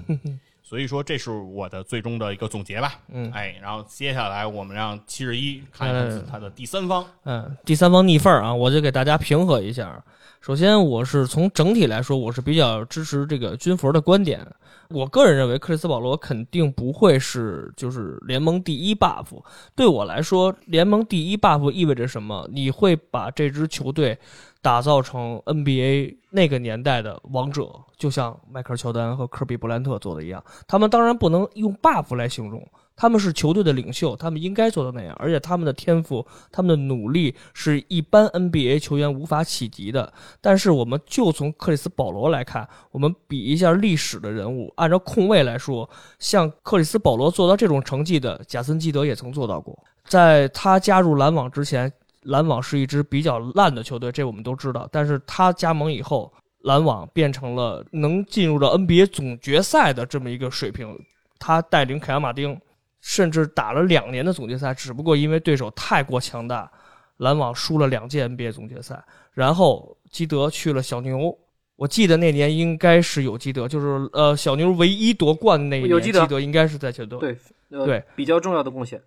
[0.68, 3.00] 所以说，这是我的最终的一个总结吧。
[3.08, 7.06] 嗯哎，然后接下来我们让七十一看一看嗯他的第三方。
[7.24, 10.04] 嗯，第三方逆缝儿啊，我就给大家平和一下。
[10.42, 14.46] 首先，我是从整体来说，我是比较支持这个军佛的观点。
[14.90, 19.26] 我个人认为，克里斯保罗肯定不会是就是联盟第一 buff。
[19.74, 22.46] 对我来说，联盟第一 buff 意味着什么？
[22.52, 24.18] 你会把这支球队
[24.62, 30.44] 打造成 NBA 那个年代的王者，就像迈克尔乔丹和科比布莱特做的一样。
[30.68, 40.12] 他们当然不能用 buff 来形容，他们是球队的领袖，他们应该做到那样，而且他们的天赋、他们的努力是一般 NBA 球员无法企及的。
[40.42, 45.90] 但是，我们就从克里斯保罗来看，我们比一下历史的人物，按照控卫来说，
[46.20, 49.78] 像克里斯保罗做到这种成绩的，贾森基德也曾做到过。
[50.06, 51.92] 在他加入篮网之前，
[52.28, 54.88] 篮网是一支比较烂的球队，这我们都知道。
[54.92, 56.32] 但是他加盟以后，
[56.64, 60.98] 篮网变成了能进入到 NBA 总决赛的这么一个水平。
[61.40, 62.60] 他带领凯尔马丁，
[63.00, 66.70] 甚至打了两年的总决赛，只不过因为对手太过强大，
[67.18, 69.02] 篮网输了两届 NBA 总决赛。
[69.34, 71.38] 然后基德去了小牛，
[71.76, 77.20] 我记得那年应该是有基德，就是呃小牛唯一夺冠的那一年，有基德德应该是在球队。
[77.20, 77.38] 对，
[77.70, 79.00] 呃对，比较重要的贡献。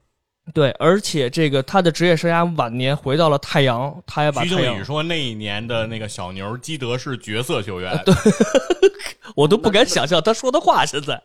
[0.52, 8.14] 对，而且这个他的职业生涯晚年回到了太阳，他也把徐静宇，说那一年的那个小牛基德是角色球员， 对
[9.36, 10.84] 我都不敢想象他说的话。
[10.84, 11.22] 现在，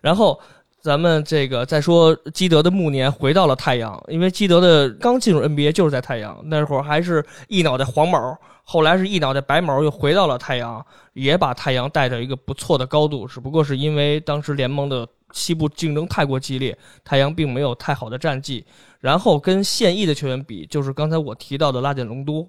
[0.00, 0.38] 然后
[0.80, 18.64] 咱们这个再说基德的暮年回到了太阳，因为基德的刚进入 NBA 就是在太阳，那会儿还是一脑袋黄毛，后来是一脑袋白毛，又回到了太阳，也把太阳带到一个不错的高度，只不过是因为当时联盟的西部竞争太过激烈，太阳并没有太好的战绩。
[19.00, 22.48] 然后跟现役的球员比，就是刚才我提到的拉简隆多，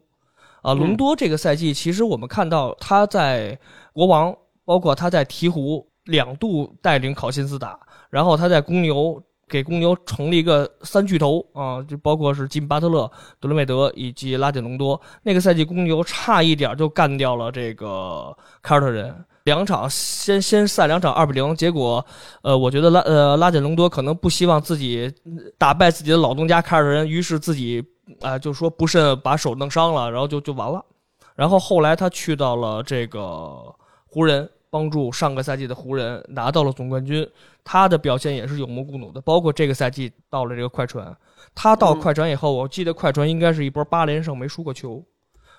[0.61, 3.57] 啊，隆多这个赛季其实我们看到他在
[3.93, 14.99] 国王，包括他在鹈鹕两度带领考辛斯打，然后他在公牛给公牛成立一个三巨头啊，就包括是金巴特勒、德罗梅德以及拉简隆多。
[15.21, 19.13] 那个赛季公牛差一点就干掉了这个凯尔特人。
[19.49, 22.05] 两场先先赛两场二比零，结果，
[22.43, 25.11] 呃，我觉得拉呃拉简隆多可能不希望自己
[25.57, 27.83] 打败自己的老东家凯尔特人，于是自己
[28.21, 30.83] 啊、就说不慎把手弄伤了，然后就就完了。
[31.35, 33.55] 然后后来他去到了这个
[34.05, 37.27] 湖人，帮助上个赛季的湖人拿到了总冠军。
[37.63, 41.15] 他的表现也是有目共睹的，包括这个赛季到了这个快船，
[41.53, 45.03] 他到嗯快船以后，我记得快船应该是一波八连胜没输过球。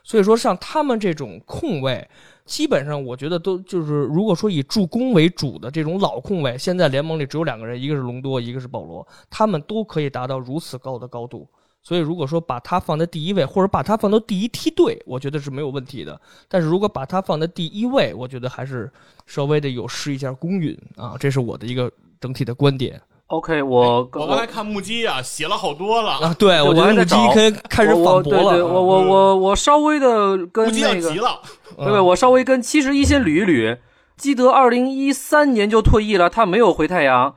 [0.02, 2.08] 所以说，像他们这种控卫，
[2.44, 11.48] 基本上我觉得都就是，如果说以助攻为主的这种老控卫，现在联盟里只有两个人，一个是隆多，一个是保罗，他们都可以达到如此高的高度。
[11.82, 16.20] 所以，如果说把他放在第一位，或者把他放到第一梯队，我觉得是没有问题的。
[16.46, 18.92] 但是如果把他放在第一位，我觉得还是
[19.26, 21.90] 稍微的有失一下公允啊，这是我的一个
[22.20, 23.00] 整体的观点
[23.30, 26.34] OK，我我刚才看目击啊，写了好多了，啊。
[26.36, 28.44] 对，我觉得目击我还在找开始我反驳了。
[28.44, 31.40] 我对对，我我嗯我我稍微的跟那个急了。
[31.76, 33.78] 对对，我稍微跟七十一先捋一捋。
[34.16, 37.36] 基德二零一三年就退役了，他没有回太阳。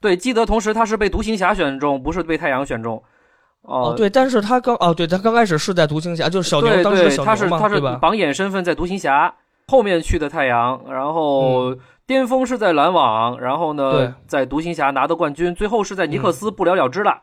[0.00, 3.02] 对，基德同时他是被独行侠选中，不是被太阳选中。
[3.60, 7.98] 哦、哦，对，但是他刚哦，对他刚开始是在独行侠，就是小牛当时小牛嘛，他是他是？
[7.98, 9.34] 榜眼身份在独行侠，
[9.68, 11.76] 后面去的太阳，然后
[12.06, 17.22] 巅峰是在篮网，然后呢在独行侠拿的冠军，最后是在尼克斯不了了之了。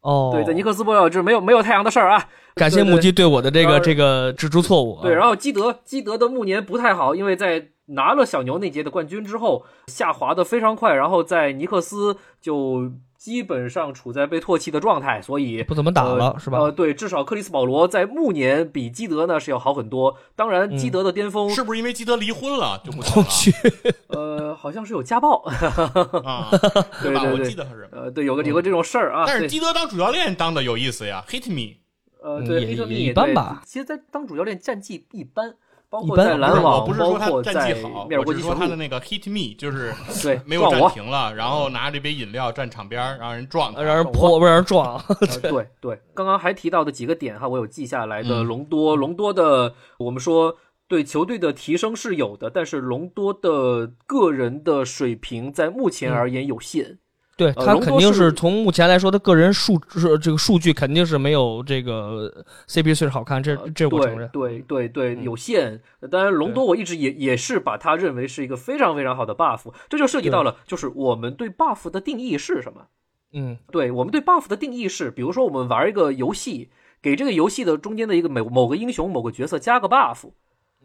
[0.00, 2.24] 哦，对，在尼克斯不了了之，没有没有太阳的事儿啊。
[2.54, 5.02] 感谢目击对我的这个这个指出错误啊。
[5.02, 12.90] 对，然后基德基德的暮年不太好，因为在拿了小牛那届的冠军之后，下滑的非常快，然后在尼克斯就
[13.20, 16.58] 基本上处在被唾弃的状态，所以不怎么打了、呃是吧？
[16.58, 20.16] 呃，对，至少克里斯保罗在暮年比基德呢是要好很多。
[20.34, 23.52] 当然，嗯基德的巅峰，是不是因为基德离婚了就不 行了我去，
[24.08, 25.42] 呃，好像是有家暴，
[26.24, 26.48] 啊？
[27.02, 27.20] 对吧？
[27.20, 27.86] 对对对我记得是。
[27.92, 29.26] 呃，对，有个有个这种事儿啊。
[29.26, 31.76] 对但是基德当主教练当的有意思呀，Hit me，
[32.22, 33.60] 呃，对，，hit me 一般吧。
[33.66, 35.56] 其实，在当主教练战绩一般，
[35.90, 40.70] 包括在不是我篮网，不是说他包括战在绩好，密尔我是说他的那个 Hit me 就是 对，没有。
[40.70, 44.96] 暂停了，然后拿着这杯饮料站场边儿让人撞，让人泼， 不让人撞。
[45.08, 48.42] 呃对对，刚刚还提到的几个点哈，我有记下来的。
[48.42, 56.98] 嗯隆多，隆多的，我们说对球队的提升是有的，但是隆多的个人的水平在目前而言有限。
[57.40, 64.28] 对呃他肯定是是从目前来说，他个人数是这个数据肯定是没有这个 CP 岁好看，这呃这我承认。
[64.30, 65.80] 对对对对，嗯有限。
[66.10, 72.88] 当然，隆多我一直也也是把他认为是一个非常非常好的 buff，这就涉及到了，就是我们对 buff 的定义是什么？
[73.32, 76.68] 嗯对我们对 buff 的定义是，比如说我们玩一个游戏，
[77.00, 80.30] 给这个游戏的中间的一个某某个英雄、某个角色加个 buff，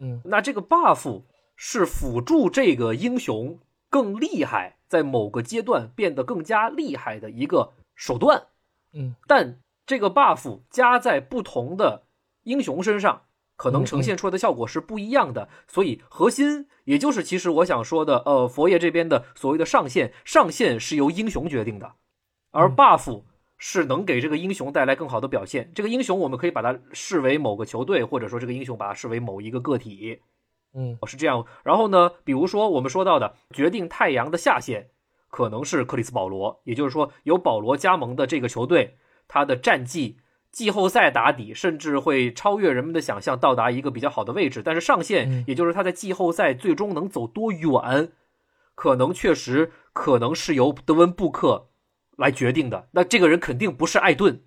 [0.00, 1.22] 嗯那这个 buff
[1.56, 3.58] 是辅助这个英雄
[3.90, 8.46] 更厉害，在某个阶段变得更加厉害的一个手段。
[8.92, 12.04] 嗯，但这个 buff 加在不同的
[12.44, 13.22] 英雄身上，
[13.56, 15.48] 可能呈现出来的效果是不一样的。
[15.66, 21.92] 所以核心，也就是其实我想说的，呃，佛爷这边的所谓的上限，上限是由英雄决定的，
[22.50, 23.22] 而 buff
[23.58, 25.70] 是能给这个英雄带来更好的表现。
[25.74, 30.20] 这个英雄我们可以把它视为某个球队，或者说这个英雄把它视为某一个个体。
[30.76, 31.44] 嗯，是这样。
[31.64, 34.90] 然后呢，比如说我们说到的决定太阳的下限，
[35.30, 40.18] 可能是克里斯保罗，也就是说有保罗加盟的这个球队，他的战绩
[40.52, 44.62] 季后赛打底，甚至会超越人们的想象，到达一个比较好的位置。
[44.62, 48.12] 但是上限，也就是他在季后赛最终能走多远，
[48.74, 51.68] 可能确实可能是由德文布克
[52.16, 52.88] 来决定的。
[52.92, 54.42] 那这个人肯定不是艾顿，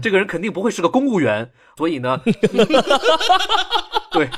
[0.00, 2.20] 这个人肯定不会是个公务员，所以呢，
[4.12, 4.28] 对。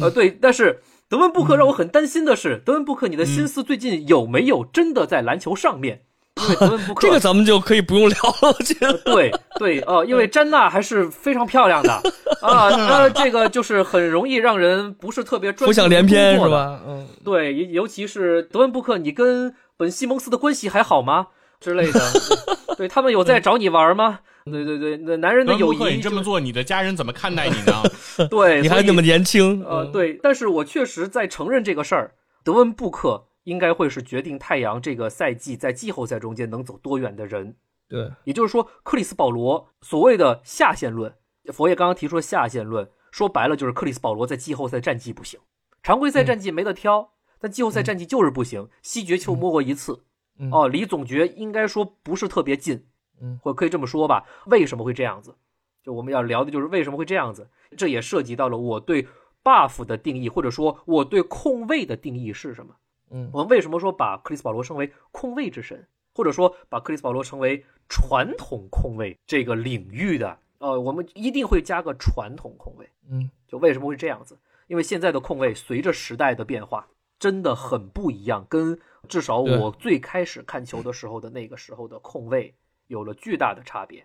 [0.00, 6.02] 呃，对，但是德文布克让我很担心的是，德文布克，你的心思最近有没有真的在篮球上面？
[6.36, 8.54] 因为德文布克，这个咱们就可以不用聊了。
[8.58, 11.92] 我觉得，对对，呃，因为詹娜还是非常漂亮的
[12.42, 16.80] 啊，那这个就是很容易让人不是特别专浮想联翩是吧？
[16.86, 21.28] 嗯，对，尤其是德文布克，你跟本西蒙斯的关系还好吗？
[21.58, 22.00] 之类的，
[22.76, 24.20] 对他们有在找你玩吗？
[24.50, 27.82] 对对对，那男人的友谊，你这么做，你的家人怎么看待你呢？
[28.30, 32.14] 对，你还那么年轻，呃，对，但是我确实在承认这个事儿。
[32.44, 37.56] 德文布克应该会是决定太阳这个赛季在季后赛中间能走多远的人。
[37.88, 41.12] 对，也就是说，克里斯保罗所谓的下限论，
[41.52, 45.40] 佛爷刚刚提出了下限论，说白了就是克里斯保罗在季后赛战绩不行，
[45.82, 48.68] 常规赛战绩没得挑，但季后赛战绩就是不行。
[48.82, 50.04] 西决就摸过一次，
[50.52, 52.86] 哦，离总决应该说不是特别近。
[53.20, 54.24] 嗯，或可以这么说吧？
[54.46, 55.34] 为什么会这样子？
[55.82, 57.48] 就我们要聊的就是为什么会这样子。
[57.76, 59.06] 这也涉及到了我对
[59.44, 62.74] buff 的定义，或者说我对控卫的定义是什么？
[63.10, 70.38] 嗯，我们为什么说把克里斯保罗称为控卫之神，或者说把克里斯保罗称为传统控卫这个领域的？
[70.58, 72.90] 呃，我们一定会加个传统控卫。
[73.08, 74.36] 嗯，就为什么会这样子？
[74.66, 76.88] 因为现在的控卫随着时代的变化
[77.20, 78.76] 真的很不一样，跟
[79.08, 82.52] 至少我最开始看球的时候的那个时候的控卫。
[82.88, 84.04] 有了巨大的差别，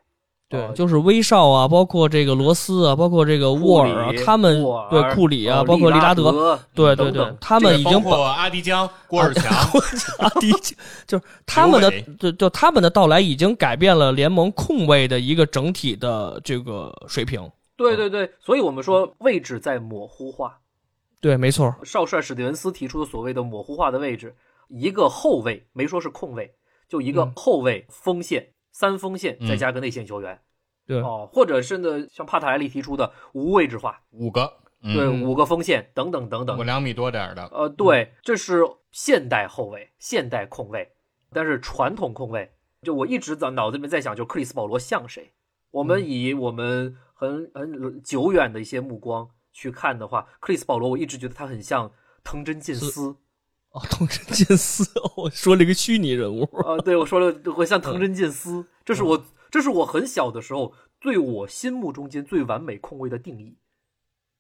[0.50, 9.50] 对，就是威少啊，包括这个罗斯啊，包括这个沃尔啊，他们对库里啊，包括利拉德，对对对，他们已经包括阿迪江、郭尔强、
[10.20, 10.78] 阿迪江，
[11.08, 17.50] 就是他们的，就就他们的到来已经改变了联盟控卫的一个整体的这个水平。
[17.78, 20.60] 对对对，所以我们说位置在模糊化。
[21.20, 21.74] 对，没错。
[21.84, 24.36] 少帅史蒂文斯提出的所谓的模糊化的位置，
[24.68, 26.54] 一个后卫没说是控卫，
[26.90, 28.50] 就一个后卫锋线。
[28.72, 30.42] 三锋线再加个内线球员，
[30.88, 31.02] 对。
[31.02, 34.52] 哦，或者甚至像帕特莱利提出的无位置化，五个，
[34.82, 40.92] 对，五个锋线等等等等，我两米多点的，呃，对，这是现代后卫、现代控卫，
[41.32, 42.52] 但是传统控卫，
[42.82, 45.32] 就我一直在脑子里面在想，就克里斯保罗像谁？
[45.72, 51.92] 我们以我们很很久远的一些目光去看的话，克里斯保罗，我一直觉得他很像
[52.24, 53.16] 藤真进司。
[53.72, 54.84] 哦，藤真健司，
[55.16, 56.44] 我说了一个虚拟人物。
[56.66, 63.58] 啊，对，我说了，我像藤真健司，这是我，这是我很小的时候对我心目中间最完美控卫的定义。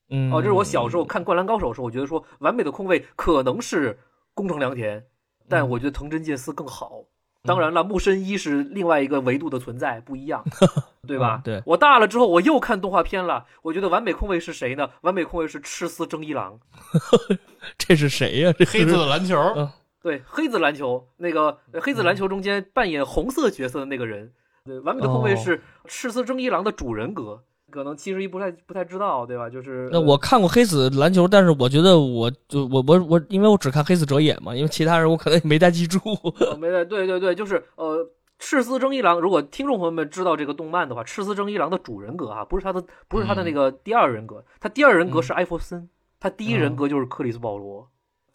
[0.09, 3.97] 嗯，哦，这是我小时候看《灌篮高手》的时候，我觉得说完美的控卫可能是
[4.33, 5.05] 宫城良田，
[5.47, 7.05] 但我觉得藤真健司更好。
[7.43, 10.43] 当然了，木深一是另外一个维度的存在，不一样，
[11.07, 11.41] 对吧？
[11.43, 13.45] 对我大了之后，我又看动画片了。
[13.63, 14.89] 我觉得完美控卫是谁呢？
[15.01, 16.59] 完美控卫是赤司征一郎。
[17.79, 18.53] 这是谁呀？
[18.57, 19.69] 这黑子的篮球。
[20.03, 24.33] 对，黑子篮球那个黑子篮球中间扮演红色角色的那个人。
[24.63, 27.43] 对，完美的控卫是赤司征一郎的主人格。
[27.71, 29.49] 可能七十一不太不太知道，对吧？
[29.49, 35.99] 就是那我看过黑子篮球，但是我觉得我就我我我，因为我只看黑子哲也嘛，因为其他人我可能也没太记住。
[36.59, 38.07] 没太对对对，就是呃，
[38.37, 39.19] 赤司征一郎。
[39.19, 47.89] 如果听众朋友们知道这个动漫的话，赤司征一郎的主人格哈，不是他的不是他的那个第二人格，他第二人格是艾弗森，他第一人格就是克里斯保罗。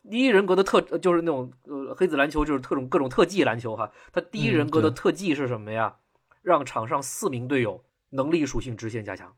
[0.08, 5.96] 第一人格的特就是那种呃黑子篮球就是特种各种特技篮球哈，他第一人格的特技是什么呀？
[6.42, 7.82] 让场上四名队友。
[8.10, 9.32] 能力属性直线加强，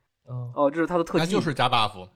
[0.55, 2.09] 哦，这是他的特技，就是加 buff，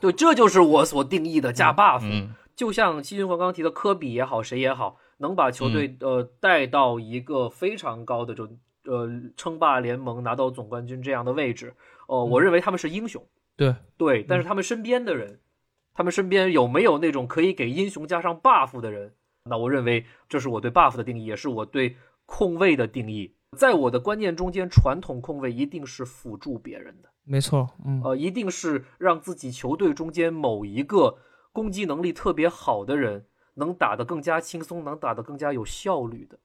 [0.00, 2.28] 对，这就是我所定义的加 buff。
[2.54, 8.48] 就像七军魂刚刚提的科比也好，谁也好，能把球队呃带到一个非常高的就
[8.84, 11.74] 呃称霸联盟、拿到总冠军这样的位置，
[12.08, 13.22] 哦，我认为他们是英雄。
[13.56, 15.40] 对对，但是他们身边的人，
[15.92, 19.14] 他们身边有没有那种可以给英雄加上 buff 的人？
[19.44, 23.35] 那我认为这是我对 buff 的定义，也是我对控卫的定义。
[23.56, 31.18] 在我的观念中间，传统控卫一定是辅助别人的，没错，嗯，呃，一定是让自己球队中间某一个
[31.52, 36.38] 攻击能力特别好的人能打得更加轻松，能打得更加有效率的。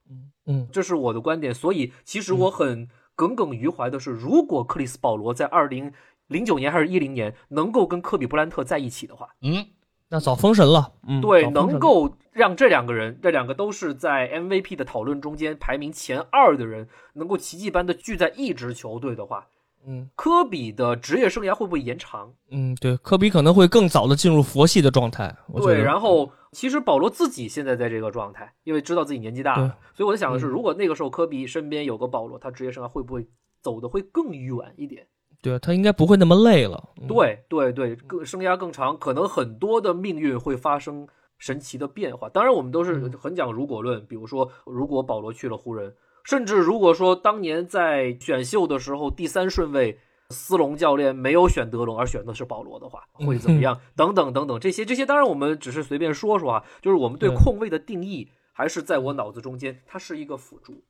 [0.46, 1.54] 嗯这是我的观点。
[1.54, 5.92] 所以，其实我很耿耿于怀的是，如果克里斯保罗在二零
[6.26, 9.66] 零九年还是一零年能够跟科比布兰特在一起的话，嗯，
[10.12, 19.46] 那早封神了，嗯，对，能够让这两个人，这两个都是在 MVP 的讨论中间排名前二的人，能够奇迹般的聚在一支球队的话，
[19.86, 20.10] 嗯。
[20.14, 22.30] 科比的职业生涯会不会延长？
[22.50, 30.50] 嗯，对，科比可能会更早的进入佛系的状态，对，然后其实保罗自己现在在这个状态，因为知道自己年纪大了，所以我在想的是，嗯。
[30.50, 33.26] 如果那个时候科比身边有个保罗，他职业生涯会不会
[33.62, 35.06] 走得会更远一点？
[35.42, 42.28] 对他应该不会那么累了，嗯，对对对，更生涯更长，可能很多的命运会发生神奇的变化。
[42.28, 49.98] 当然，我们都是嗯很讲如果论，比如说，如果保罗去了湖人，甚至如果说当年在选秀的时候第三顺位，
[50.30, 53.80] 斯隆教练没有选德隆，而选的是保罗的话，会怎么样？
[53.96, 60.84] 等等等等，这些这些，当然我们只是随便说说啊，就是我们对对控卫的定义还是在我脑子中间，它是一个辅助。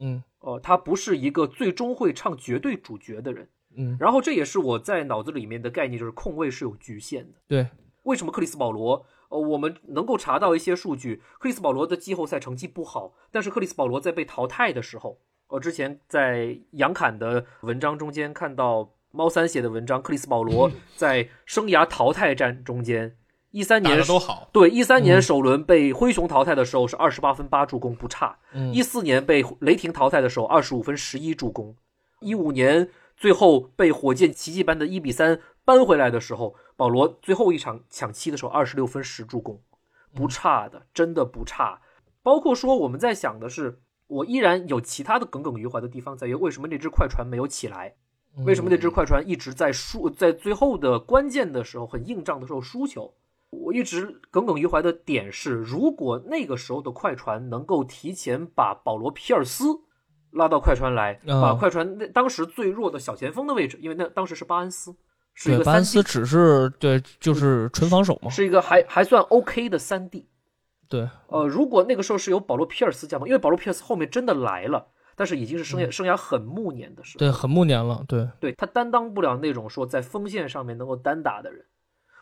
[0.00, 3.48] 嗯哦，他不是一个最终会唱绝对主角的人，
[3.78, 7.38] 嗯，然后这也是我在脑子里面的概念，就是控卫是有局限的。
[7.46, 7.68] 对，
[8.02, 9.06] 为什么克里斯保罗？
[9.30, 15.18] 呃，我们能够查到一些数据，克里斯保罗的季后赛成绩不好，但是克里斯保罗在被淘汰的时候，
[15.48, 23.16] 我之前在杨侃的文章中间看到猫三写的文章，克里斯保罗 在生涯淘汰战中间，
[23.50, 31.74] 一三年的都好，对一三年嗯首轮被灰熊淘汰的时候是二十八分八助攻不差，嗯一四年被雷霆淘汰的时候，二十五分十一助攻；
[32.20, 32.88] 一五年
[33.18, 39.60] 最后被火箭奇迹般的一比三扳回来的时候，保罗最后一场抢七的时候，二十六分十助攻，
[40.14, 41.80] 不差的，真的不差。
[42.22, 47.96] 包括说我们在想的是，我依然有其他的耿耿于怀的地方，在于为什么那只快船没有起来？
[48.44, 53.14] 为什么那只快船一直在输，在最后的关键的时候，很硬仗的时候输球？
[53.50, 59.80] 我一直耿耿于怀的点是，如果那个时候的快船能够提前把保罗·皮尔斯
[60.38, 61.42] 拉到快船来，啊。
[61.42, 64.96] 把快船那当时最弱的小前锋的位置，因为那当时是巴恩斯，
[65.34, 70.26] 是一，个三巴恩斯只是对，就是纯防守嘛，是一个还还算 OK 的三 D。
[70.88, 81.66] 对，呃，如果那个时候是由保罗·皮尔斯加盟，因为保罗·皮尔斯后面真的来了，但是已经是生涯、生涯很暮年的时候，对，很暮年了，对，对他担当不了那种说在锋线上面能够单打的人，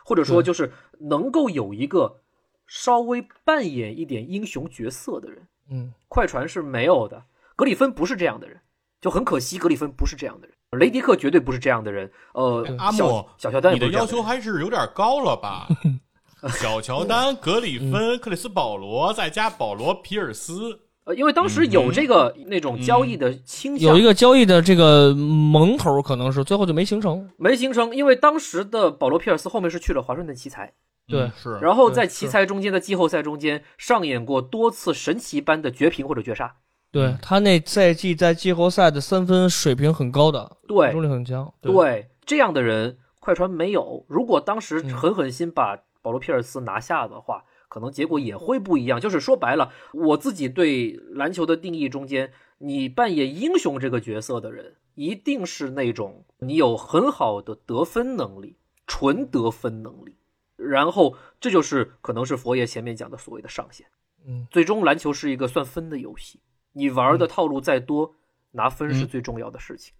[0.03, 2.19] 或者说就是能够有一个
[2.65, 5.47] 稍微扮演一点英雄角色的人。
[5.69, 5.93] 嗯。
[6.09, 7.23] 快船是没有的，
[7.57, 8.61] 格里芬不是这样的人，
[9.01, 12.09] 就很可惜，格里芬不是这样的人，雷迪克绝对不是这样的人。
[12.33, 15.67] 呃，阿莫小乔丹你的要求还是有点高了吧？
[16.53, 30.71] 小乔丹、格里芬、克里斯保罗，再加保罗·皮尔斯，呃，因为当时有这个那种交易的倾向，有一个交易的这个萌头，可能是最后就没形成，没形成，因为当时的保罗·皮尔斯后面是去了华盛顿奇才，
[31.07, 31.57] 对嗯是。
[31.59, 36.57] 然后在奇才中间的季后赛中间上演过多次神奇般的绝平或者绝杀。
[36.91, 44.05] 对他那赛季在季后赛的三分水平很高的，对命中率很强，对对，这样的人快船没有。
[44.07, 48.99] 如果当时嗯狠狠心把保罗·皮尔斯拿下的话，可能结果也会不一样。
[48.99, 58.55] 就是说白了，我自己对篮球的定义中间，你扮演英雄这个角色的人，一定是那种你有很好的得分能力，
[58.87, 60.15] 纯得分能力。
[60.55, 63.85] 然后这就是可能是佛爷前面讲的所谓的上限。
[64.25, 66.39] 嗯，最终篮球是一个算分的游戏，
[66.77, 68.13] 你玩的套路再多，
[68.51, 69.93] 拿分是最重要的事情。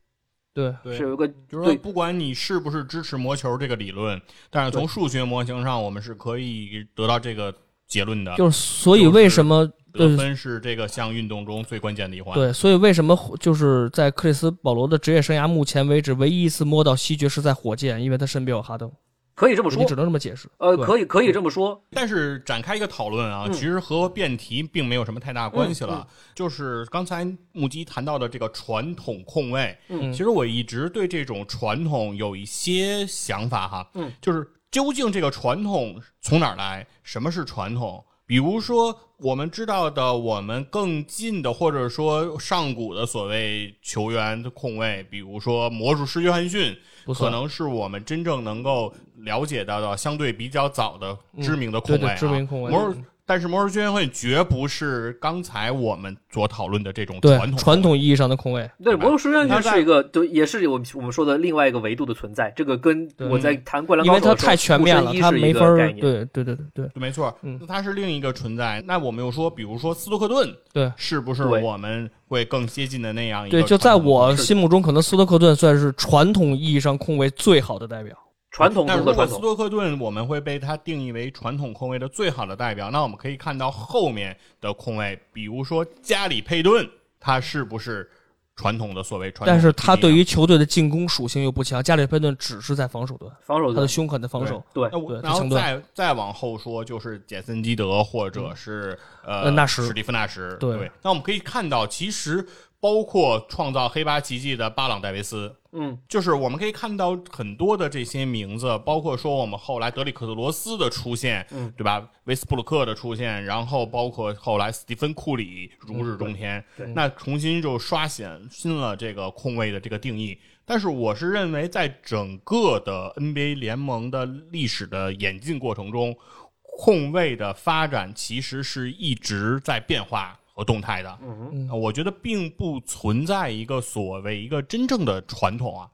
[0.53, 4.19] 对对是有一个就是不管你是不是支持魔球这个理论，
[4.49, 7.53] 但是从数学模型上，我们是可以得到这个
[7.87, 8.35] 结论的。
[8.35, 12.33] 就是所以为什么得分是这个项运动中最关键的一环。
[12.33, 18.91] 对，所以为什么就是在克里斯保罗的职业生涯目前为止，唯一一次摸到西决是在火箭，因为他身边有哈登，
[19.37, 20.49] 可以这么说你，只能这么解释。
[20.57, 26.07] 呃，可以可以这么说，但是展开一个讨论啊，嗯其实和辩题并没有什么太大关系了。
[26.09, 36.87] 嗯就是刚才木基谈到的这个传统控卫，嗯其实我一直对这种传统有一些想法哈，嗯，就是究竟这个传统从哪儿来？
[37.03, 38.03] 什么是传统？
[38.25, 46.77] 比如说，我们知道的，我们更近的，或者说上古的所谓球员的控卫，比如说魔术师约翰逊，
[47.15, 52.15] 可能是我们真正能够了解到的相对比较早的知名的控卫、啊。
[52.15, 52.71] 对对知名控卫。
[52.71, 62.51] 魔术，但是魔术师约翰逊绝不是刚才我们所讨论的这种传统传统意义上的控卫，对，魔术师约翰那在逊是一个，对，也是我们我们说的另外一个维度的存在。
[62.55, 65.99] 这个跟我在谈灌篮因高手的时候为他太全面了，他没法儿个概念。
[65.99, 68.81] 对对对对对没错，嗯那它是另一个存在。
[68.87, 78.15] 那我们又说，比如说斯托克顿，对是不是我们会更接近的那样一个对，就在我心目中，可能斯托克顿算是传统意义上控卫最好的代表。
[78.57, 79.35] 传统那中的传统。
[79.35, 86.89] 如果斯托克顿我们会被他定义为传统控卫的最好的代表，那我们可以看到后面的控卫，比如说加里佩顿，
[87.19, 88.09] 他是不是
[88.55, 89.47] 传统的所谓传统？
[89.47, 94.63] 但是他对于球队的进攻属性又不强，加里佩顿只是在防守端，防守他的凶狠的防守。
[94.73, 100.57] 对那我对然后再再往后说，就是简森基德或者是、呃呃纳什史蒂夫纳什。
[100.59, 102.43] 对对，那我们可以看到，其实
[102.79, 112.07] 包括创造黑八奇迹的巴朗戴维斯，嗯，就是我们可以看到很多的这些名字，包括说我们后来德里克特罗斯的出现，嗯，对吧？
[112.25, 116.63] 威斯布鲁克的出现，然后包括后来斯蒂芬库里如日中天，
[116.93, 120.37] 那重新就刷新新了这个控卫的这个定义。
[120.63, 126.15] 但是我是认为，在整个的 NBA 联盟的历史的演进过程中，
[126.61, 131.19] 控卫的发展其实是一直在变化和动态的。
[131.21, 135.87] 嗯呃我觉得并不存在一个所谓一个真正的传统啊。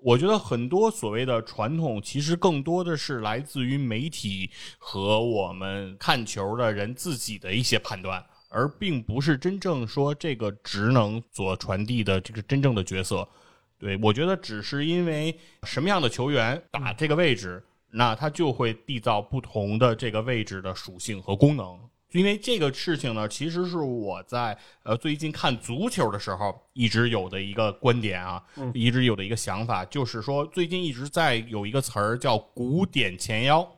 [0.00, 4.48] 我觉得很多所谓的传统，其实更多的是来自于媒体
[4.78, 13.26] 和我们看球的人自己的一些判断，而并不是真正说这个职能所传递的这个真正的角色。
[13.78, 21.80] 对我觉得只是因为什么样的球员打这个位置，那他就会缔造不同的这个位置的属性和功能。
[22.14, 28.40] 因为这个事情呢，其实是我在呃最近看足球的时候一直有的一个观点啊，
[28.72, 33.68] 一直有的一个想法，就是说最近一直在有一个词儿叫“古典前腰”，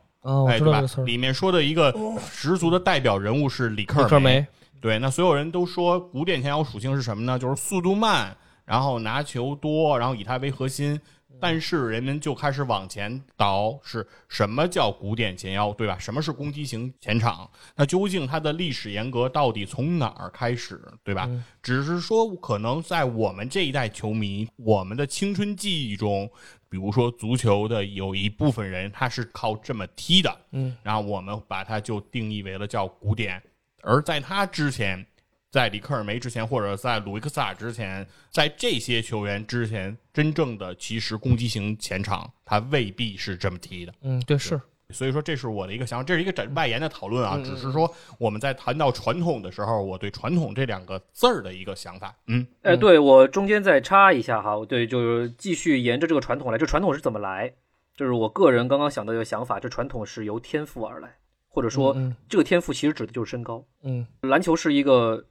[0.48, 0.82] 哎，对吧。
[1.06, 1.94] 里面说的一个
[2.30, 4.46] 十足的代表人物是里克尔里克梅，
[4.82, 7.38] 对，那所有人都说古典前腰属性是什么呢？
[7.38, 11.00] 就是速度慢，然后拿球多，然后以他为核心。
[11.40, 15.98] 但是人们就开始往前倒，是什么叫古典前腰，对吧？
[15.98, 17.50] 什么是攻击型前场？
[17.74, 21.28] 那究竟它的历史沿革到底从哪儿开始，对吧？
[21.62, 26.30] 只是说，可能在我们这一代球迷，我们的青春记忆中，
[26.68, 33.42] 比如说足球的有一部分人他是靠这么踢的，嗯，然后我们把它就定义为了叫古典，
[33.82, 35.06] 而在他之前，
[35.50, 43.94] 在里克尔梅之前，或者在鲁伊克萨尔之前，在这些球员之前，真正的其实攻击型前场，他未必是这么踢的。
[44.02, 52.14] 嗯，对，是，所以说，这是我的一个想法，这是一个展外延的讨论啊，只是说我们在谈到传统的时候，我对“传统”这两个字儿的一个想法。
[52.26, 56.58] 嗯，哎，对我中间再插一下哈，对，就是继续沿着这个传统来。
[56.58, 57.52] 这传统是怎么来？
[57.96, 61.16] 就是我个人刚刚想到一个想法，这传统是由天赋而来，
[61.48, 63.64] 或者说嗯这个天赋其实指的就是身高。
[63.82, 65.24] 嗯篮球是一个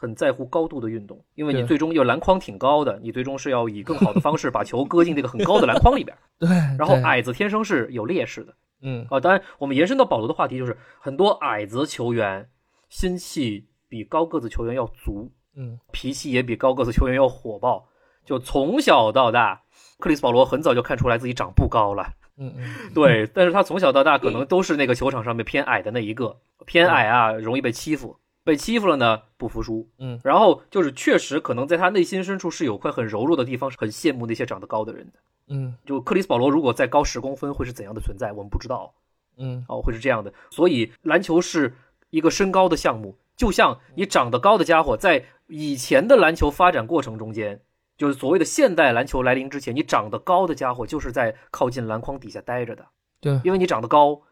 [0.00, 6.16] 很在乎高度的运动，因为你最终要篮筐挺高的，你最终是要以更好的方式把球搁进这个很高的篮筐里边。
[6.40, 6.48] 对，
[6.78, 9.20] 然后，矮子天生是有劣势的嗯啊。
[9.20, 12.48] 当然，我们延伸到保罗的话题，就是很多矮子球员
[12.88, 17.86] 心气比高个子球员要足，嗯脾气也比高个子球员要火爆。
[18.24, 19.62] 就从小到大，
[19.98, 22.14] 克里斯保罗很早就看出来自己长不高了。
[22.38, 35.12] 嗯嗯， 对，但是他从小到大可能都是那个球场上面偏矮的那一个，偏矮啊，容易被欺负，被欺负了呢不服输，嗯，然后就是确实可能在他内心深处是有块很柔弱的地方，是很羡慕那些长得高的人的。
[35.48, 38.94] 嗯就克里斯保罗如果再高十公分会是怎样的存在，我们不知道
[39.36, 40.32] 嗯哦，会是这样的。
[40.50, 41.74] 所以篮球是
[42.10, 47.60] 一个身高的项目，就像你长得高的家伙，在以前的篮球发展过程中间。
[47.98, 52.86] 就是所谓的现代篮球来临之前，你长得高的家伙就是在靠近篮筐底下待着的。
[53.20, 54.22] 对，因为你长得高，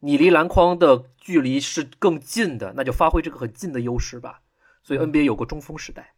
[0.00, 4.42] 你离篮筐的距离是更近的，那就发挥这个很近的优势吧。
[4.82, 6.14] 所以 NBA 有个中锋时代，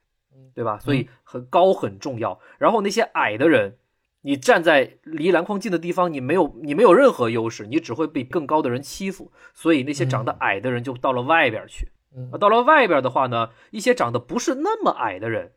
[0.54, 0.78] 对吧？
[0.78, 2.38] 所以很高很重要。
[2.58, 3.78] 然后那些矮的人，
[4.22, 9.32] 你站在离篮筐近的地方，你没有你没有任何优势，你只会被更高的人欺负。
[9.54, 11.88] 所以那些长得矮的人就到了外边去。
[12.40, 15.52] 到了外边的话呢，一些长得不是那么矮的人，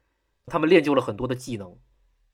[0.45, 1.75] 他们练就了很多的技能，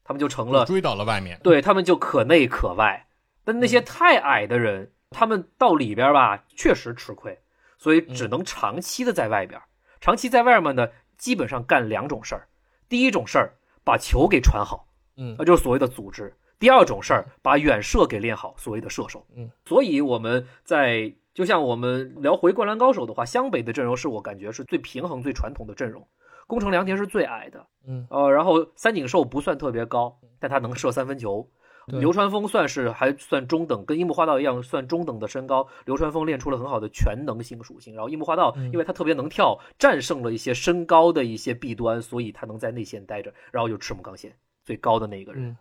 [0.04, 1.40] 他们就成了追到了外面。
[1.42, 3.08] 对他们就可内可外。
[3.44, 7.40] 但那些太矮的人，他们到里边吧，确实吃亏，
[7.78, 9.60] 所以只能长期的在外边。
[10.00, 12.48] 长期在外面呢，基本上干两种事儿：
[12.90, 13.54] 第一种事儿，
[13.84, 19.26] 把球给传好，嗯那就是所谓的组织；第二种事儿，把远射给练好，所谓的射手。
[19.36, 26.08] 嗯，所以我们在就像我们聊回《灌篮高手》的话，湘北的阵容是我感觉是最平衡、最传统的阵容。
[26.46, 31.50] 宫城良田是最矮的，嗯呃，然后三井寿不算特别高，但他能射三分球。
[31.90, 35.68] 对流川枫算是还算中等，跟樱木花道一样算中等的身高。
[35.86, 44.36] 流川枫练出了很好的全能性属性，然后樱木花道嗯因为他特别能跳，战胜了一些身高的一些弊端，所以他能在内线待着，然后就赤木刚宪
[44.66, 45.48] 最高的那个人。
[45.48, 45.58] 嗯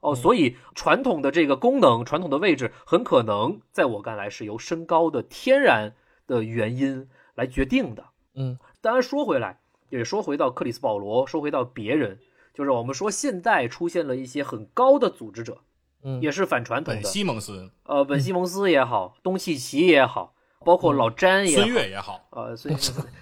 [0.00, 5.92] 哦，所以传统的这个功能、传统的位置，很可能在我看来是由身高的天然
[6.24, 8.04] 的原因来决定的。
[8.36, 9.58] 嗯当然说回来，
[9.90, 12.20] 也说回到克里斯保罗，说回到别人，
[12.54, 15.58] 就是我们说现在出现了一些很高的组织者，
[16.02, 17.08] 嗯，也是反传统本的。
[17.08, 20.34] 西蒙斯、呃，本西蒙斯也好，东契奇也好，
[20.64, 22.76] 包括老詹也好孙，悦也好，呃，孙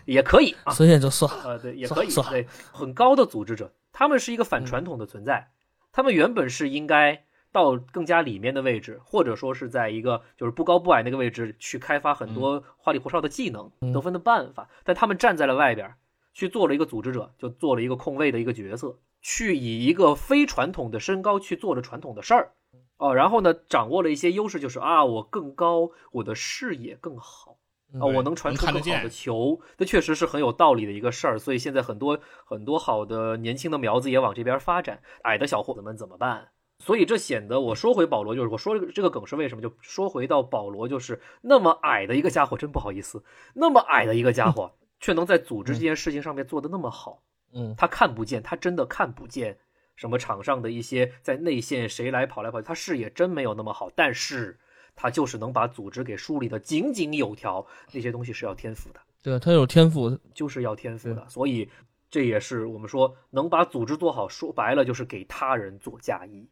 [0.04, 1.44] 也可以啊， 孙悦就算了。
[1.44, 5.50] 呃，对，也可以，对，很高的组织者，他们是一个反传统的存在，
[5.92, 13.92] 他们原本是应该到更加里面的位置，或者说是在一个就是不高不矮那个位置去开发很多花里胡哨的技能、嗯。
[13.92, 15.94] 得分的办法，但他们站在了外边，
[16.34, 22.52] 去做了一个组织者，就做了一个控卫的一个角色，去以一个非传统的身高去做着传统的事儿。
[22.98, 27.58] 哦，然后呢，掌握了一些优势，就是啊，我更高，我的视野更好，
[28.00, 31.38] 啊，我能传出更好的球，这确实是很有道理的一个事儿。
[31.38, 36.48] 所以现在很多很多好的年轻的苗子也往这边发展，矮的小伙子们怎么办？
[36.78, 39.62] 所以这显得我说回保罗，就是我说这个这个梗是为什么？
[39.62, 43.22] 就说回到保罗，就是那么矮的一个家伙，真不好意思，
[43.54, 47.22] 那么矮的一个家伙，却能在组织这件事情上面做得那么好。
[47.54, 49.58] 嗯他看不见，他真的看不见
[49.96, 54.58] 什么场上的一些在内线谁来跑来跑去，他视野真没有那么好，但是
[54.94, 61.68] 他就是能把组织给梳理的井井有条，那些东西是要天赋的，对他有天赋，就是要天赋的，所以
[62.08, 66.48] 这也是我们说能把组织做好，说白了就是给他人做嫁衣。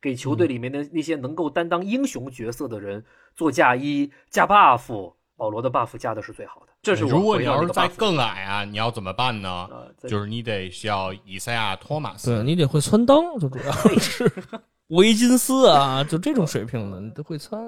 [0.00, 6.72] 给球队里面的那些能够担当英雄角色的人做嫁衣加 buff，保罗的 buff 加的是最好的。
[6.82, 9.66] 这是我如果你要是再更矮啊，你要怎么办呢？
[9.70, 14.30] 呃，就是你得需要以赛亚·托马斯，对你得会穿裆，就主要是
[14.88, 17.58] 维金斯啊，就这种水平的，你都会穿。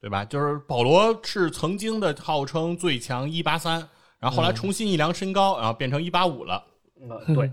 [0.00, 0.24] 对吧？
[0.24, 3.88] 就是保罗是曾经的号称最强一八三，
[4.18, 6.64] 然后后来重新一量身高，然后变成一八五了。
[7.08, 7.50] 呃，对。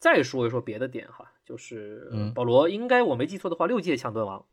[0.00, 4.44] 再说一说别的点哈，就是嗯保罗应该我没记错的话，六届抢断王，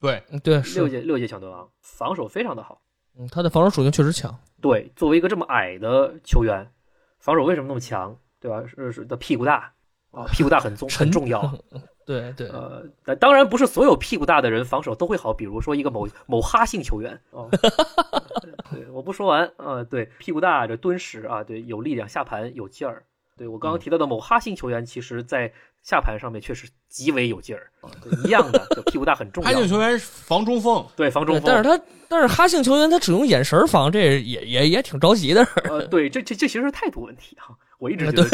[0.00, 2.80] 对，嗯对，六是，届六届抢断王，防守非常的好。
[3.18, 4.38] 嗯他的防守属性确实强。
[4.60, 6.70] 对，作为一个这么矮的球员，
[7.18, 8.16] 防守为什么那么强？
[8.40, 8.62] 对吧？
[8.66, 9.72] 是是的，屁股大
[10.10, 11.52] 啊，屁股大很重 很重要。
[12.04, 17.48] 对对，呃，但当然不是所有屁股大的人防守都会好，比如说一个某某哈姓球员哦，
[18.70, 23.04] 对，我不说完啊、呃对，屁股大这敦实啊，对，有力量，下盘有劲儿。
[23.36, 25.52] 对我刚刚提到的某哈姓球员，其实在
[25.86, 27.88] 下盘上面确实极为有劲儿，啊
[28.24, 29.68] 一样的，就屁股大很重要 哈性。
[29.68, 38.24] 球员防中锋，对防中，锋，但是他但是哈姓球员他只用眼神防，这也也也挺着急的，呃， 对，这这这其实是态度问题哈，我一直觉得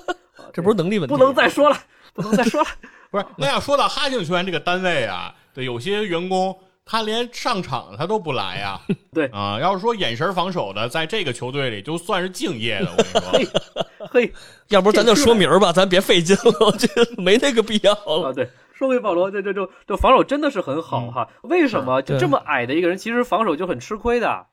[0.54, 1.14] 这不是能力问题。
[1.14, 1.76] 不能再说了，
[2.14, 2.68] 不能再说了。
[3.10, 3.26] 不是？
[3.36, 8.80] 那要说到哈性球员这个单位啊，对，有些员工他连上场他都不来呀。
[9.12, 12.90] 对啊、要是说眼神防守的，在这个球队里就算是敬业的。
[12.90, 14.32] 我跟你嘿说， 嘿
[14.68, 18.28] 要不咱就说明儿吧，咱别费劲了， 我觉得没那个必要了。
[18.28, 21.28] 啊，对，说回保罗，这这这这防守真的是很好哈。
[21.42, 24.46] 为什么就这么矮的一个人，其实防守就很吃亏的？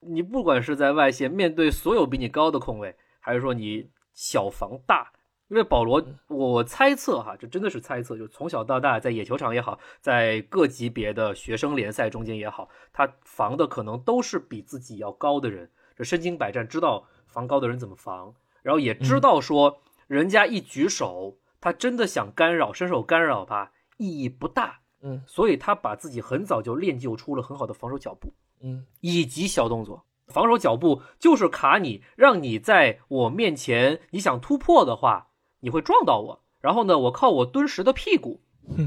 [0.00, 5.12] 你不管是在外线面对所有比你高的控卫，还是说你小防大，
[5.48, 24.80] 因为保罗，我猜测哈，这真的是猜测，就从小到大，在野球场也好，在各级别的学生联赛中间也好，他防的可能都是比自己要高的人，这身经百战，知道防高的人怎么防，然后也知道说人家一举手，他真的想干扰，伸手干扰吧，意义不大。
[25.00, 28.34] 嗯，所以他把自己很早就练就出了很好的防守脚步。
[28.60, 30.04] 嗯以及小动作。
[30.26, 35.27] 防守脚步就是卡你，让你在我面前，你想突破的话，
[35.60, 36.40] 你会撞到我。
[36.60, 38.40] 然后呢，我靠我敦实的屁股，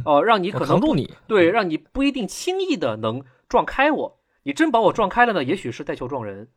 [0.05, 0.67] 哦、让你可能。
[1.27, 4.19] 对，让你不一定轻易的能撞开我。
[4.43, 6.49] 你真把我撞开了呢，也许是带球撞人。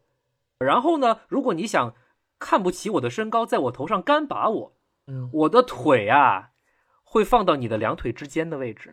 [0.58, 1.94] 然后呢，如果你想
[2.38, 4.72] 看不起我的身高，在我头上干拔我，
[5.06, 6.50] 嗯，我的腿啊，
[7.14, 8.92] 会放到你的两腿之间的位置。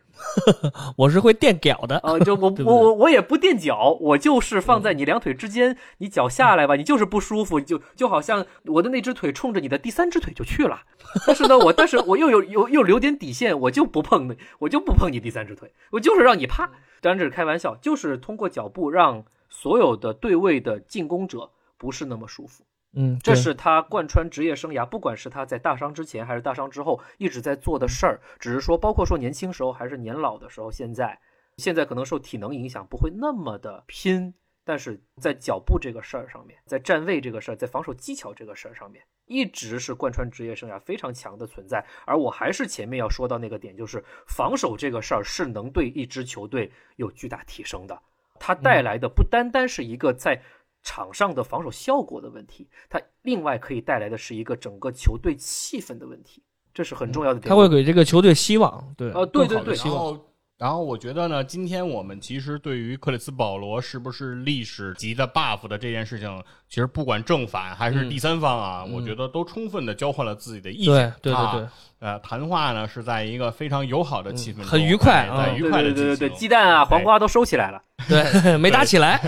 [0.96, 1.98] 我是会垫脚的。
[1.98, 10.82] 啊，就我 我我我也不垫脚，我就是放在你两腿之间，你脚下来吧，你就是不舒服，就就好像我的那只腿冲着你的第三只腿就去了。
[11.26, 16.70] 但是呢，我但是我又有有又留点底线，我就不碰，我就不碰你第三只腿，我就是让你怕。
[17.00, 22.62] 当然这是开玩笑，就是通过脚步让所有的对位的进攻者不是那么舒服。
[22.94, 28.20] 嗯，这是他贯穿职业生涯，不管是他在大伤之前还是大伤之后，一直在做的事儿。
[28.38, 31.18] 只是说，包括说年轻时候还是年老的时候，现在
[31.56, 34.34] 现在可能受体能影响，不会那么的拼。
[34.64, 41.84] 但是在脚步这个事儿上面，在站位这个事儿，在防守技巧这个事儿上面，一直是贯穿职业生涯非常强的存在。
[42.04, 48.00] 而我还是前面要说到那个点，就是防守这个事儿是能对一支球队有巨大提升的。
[48.38, 50.40] 它带来的不单单是一个在
[50.82, 56.42] 场上的防守效果的问题，它另外可以带来的是一个整个球队气氛的问题，
[56.74, 57.48] 这是很重要的点。
[57.48, 59.74] 他会给这个球队希望，对，呃对对对。
[59.74, 60.26] 然后
[60.58, 71.14] 然后我觉得呢，今天我们其实对于克里斯保罗是不是历史级的 buff 的这件事情，其实不管正反还是第三方啊，我觉得都充分的交换了自己的意对见。
[71.20, 71.68] 对对啊对，
[71.98, 77.82] 呃，谈话呢是在一个非常友好的气氛中，很愉快在愉快的对对对对，进行鸡蛋啊、哎黄瓜都收起来了。
[78.08, 79.20] 对，没打起来。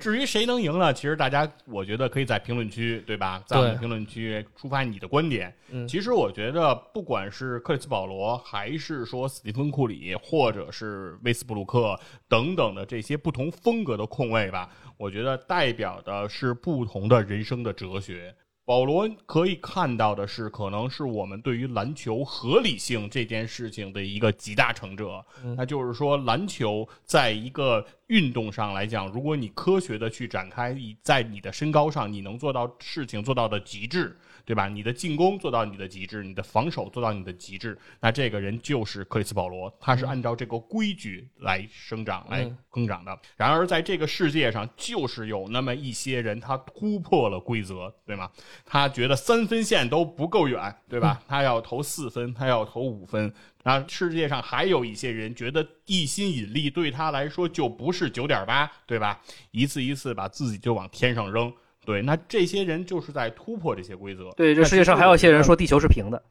[0.00, 0.92] 至于谁能赢呢？
[0.92, 3.40] 其实大家，我觉得可以在评论区，对吧？
[3.46, 5.54] 在我们评论区抒发你的观点。
[5.70, 11.96] 嗯其实我觉得，不管是克里斯保罗，还是说斯蒂芬库里，或者是威斯布鲁克
[12.26, 14.68] 等等的这些不同风格的控卫吧，
[14.98, 18.34] 我觉得代表的是不同的人生的哲学。
[18.64, 25.24] 保罗可以看到的是，可能是我们对于篮球合理性这件事情的一个集大成者。
[25.56, 34.14] 那就是说，篮球在一个运动上来讲，如果你科学的去展开，以在你的身高上，你能做到事情做到的极致，
[34.48, 34.66] 对吧？
[34.66, 43.20] 你的进攻做到你的极致，你的防守做到你的极致，那这个人就是克里斯保罗，他是按照这个规矩来生长、来增长的。
[43.36, 48.30] 然而，在这个世界上，就是有那么一些人，他突破了规则，对吗？
[48.64, 51.22] 他觉得三分线都不够远，对吧？
[51.28, 53.30] 他要投四分，他要投五分。
[53.64, 59.20] 那世界上还有一些人觉得地心引力对他来说就不是九点八，对吧？
[59.50, 61.52] 一次一次把自己就往天上扔。
[61.88, 64.30] 对，那这些人就是在突破这些规则。
[64.32, 66.22] 对，这世界上还有一些人说地球是平的。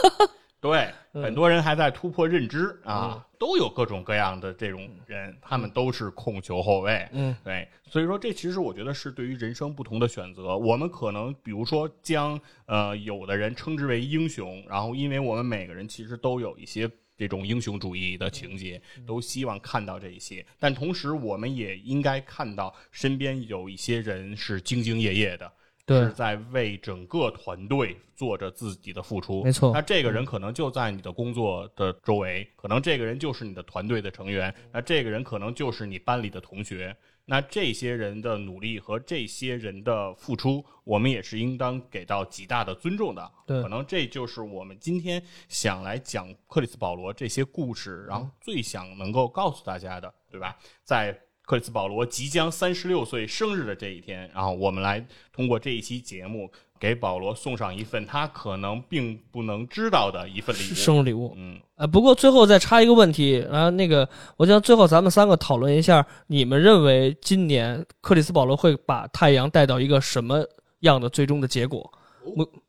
[0.58, 7.06] 对， 嗯很多人还在突破认知啊，都有各种各样的这种人，他们都是控球后卫。
[7.12, 10.56] 嗯，对，所以说这其实我觉得是对于人生不同的选择。
[10.56, 16.90] 我们可能比如说将呃有的人称之为英雄，然后因为我们每个人其实都有一些。
[17.16, 25.50] 这种英雄主义的情节，都希望看到这一些，但同时我们也应该看到身边有一些人是兢兢业业的，
[25.84, 29.44] 对是在为整个团队做着自己的付出。
[29.44, 36.96] 没错那这个人可能就在你的工作的周围，可能这个人就是你的团队的成员，那这个人可能就是你班里的同学。
[37.28, 43.32] 那这些人的努力和这些人的付出，我们也是应当给到极大的尊重的。
[43.44, 50.56] 对可能这就是我们今天想来讲克里斯保罗这些故事，然后最想能够告诉大家的，对吧？
[50.84, 60.74] 在克里斯保罗即将三十六岁生日的这一天，然后我们来通过这一期节目，给保罗送上一份他可能并不能知道的一份礼物。
[60.74, 61.34] 生日礼物。
[61.36, 70.44] 嗯，呃，不过最后再插一个问题，然后那个，我想最后咱们三个讨论一下，你们认为今年克里斯保罗会把太阳带到一个什么
[70.80, 71.90] 样的最终的结果？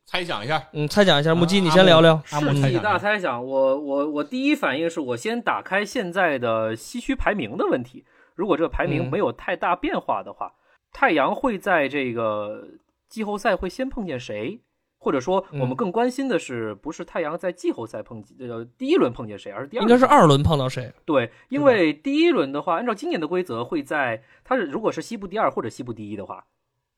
[0.06, 2.22] 猜想一下，嗯，猜想一下，木基，啊你先聊聊。
[2.24, 8.04] 世纪大猜想我我我第一反应是我先打开现在的西区排名的问题。
[8.36, 10.52] 如果这个排名嗯没有太大变化的话，
[10.92, 12.62] 太阳会在这个
[13.08, 14.60] 季后赛会先碰见谁？
[15.00, 20.92] 或者说，我们嗯更关心的是，不是太阳在季后赛碰呃第一轮碰见谁，而是第二应该是二轮碰到谁？
[21.04, 26.44] 对，因为第一轮的话，按照今年的规则，会在它是如果是西部第二或者西部第一的话，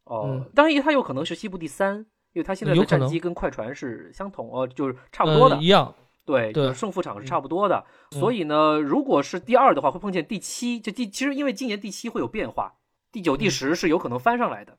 [0.05, 1.99] 哦、嗯当然它有可能是西部第三，
[2.32, 5.95] 因为它现在的有战绩跟快船是相同，哦、就是差不多的，呃一样。
[6.24, 7.85] 对，对就是胜负场是差不多的。
[8.12, 12.77] 嗯所以呢，如果是第二的话，会碰见第七，就第其实因为今年第七会有变化，
[13.12, 14.73] 第九、第嗯十是有可能翻上来的。
[14.73, 14.77] 嗯，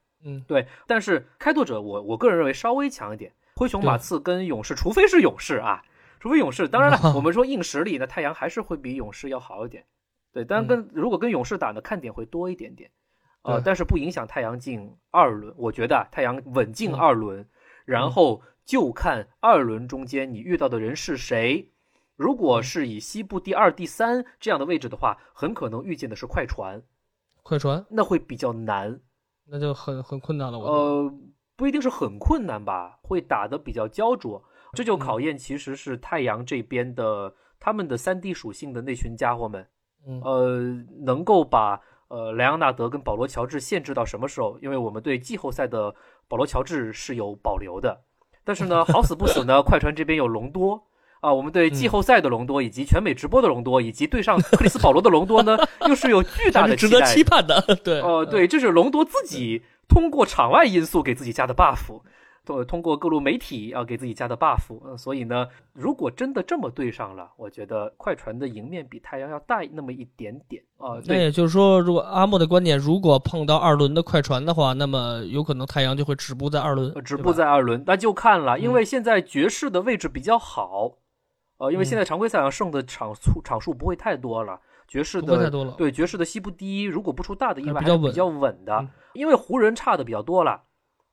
[0.48, 5.84] 对，但是开拓者我我个人认为稍微强一点，灰熊、马刺跟勇士，除非是勇士啊，
[6.20, 6.68] 除非勇士。
[6.68, 9.86] 当然了， 嗯我们说硬实力，那太阳还是会比勇士要好一点。
[10.34, 12.90] 对，当然跟、如果跟勇士打呢，看点会多一点点。
[13.44, 15.54] 呃，但是不影响太阳进二轮。
[15.58, 17.48] 我觉得啊太阳稳进嗯二轮，
[17.86, 21.72] 然后就看二轮中间你遇到的人是谁。
[22.16, 26.84] 如嗯果是以西部第二、第三这样的位置的话，很可能遇见的是快船，
[27.42, 29.00] 快船那会比较难。
[29.48, 30.58] 那就很很困难了。
[30.58, 31.14] 我呃，
[31.56, 34.44] 不一定是很困难吧，会打得比较焦灼。
[34.74, 39.68] 这就嗯考验其实是太阳这边的他们的三 D 属性的那群家伙们，
[40.08, 40.60] 嗯呃，
[41.06, 44.58] 能够把呃莱昂纳德跟保罗乔治限制到什么时候？
[44.62, 45.94] 因为我们对季后赛的
[46.28, 48.02] 保罗乔治是有保留的，
[48.46, 50.88] 但是呢，好死不死呢， 快船这边有隆多。
[51.22, 55.56] 啊，我们对季后赛的隆多，以及全美直播的隆多，以及对上克里斯保罗的隆多呢，
[55.88, 57.62] 又是有巨大的值得的期盼的。
[57.84, 62.02] 对，哦，对，这是隆多自己通过场外因素给自己加的 buff，
[62.44, 70.96] 通通过各路媒体啊给自己加的 buff，嗯，所以呢，如果真的这么对上了，我觉得快船的赢面比太阳要大那么一点点啊。
[70.96, 78.74] 那对，也就是说，如果阿莫的观点，如果碰到二轮的快船的话，那么有可能太阳就会止步在二轮呃，止步在二轮，那就看了，因嗯。
[78.74, 80.94] 为现在爵士的位置比较好，
[81.62, 85.74] 呃，因为现在常规赛上胜的场数场数不会太多了，爵士的不会太多了。
[85.78, 90.64] 对爵士的西部第一，如果不出大的意外，还比较稳还是比较稳的嗯，因为湖人差的比较多了，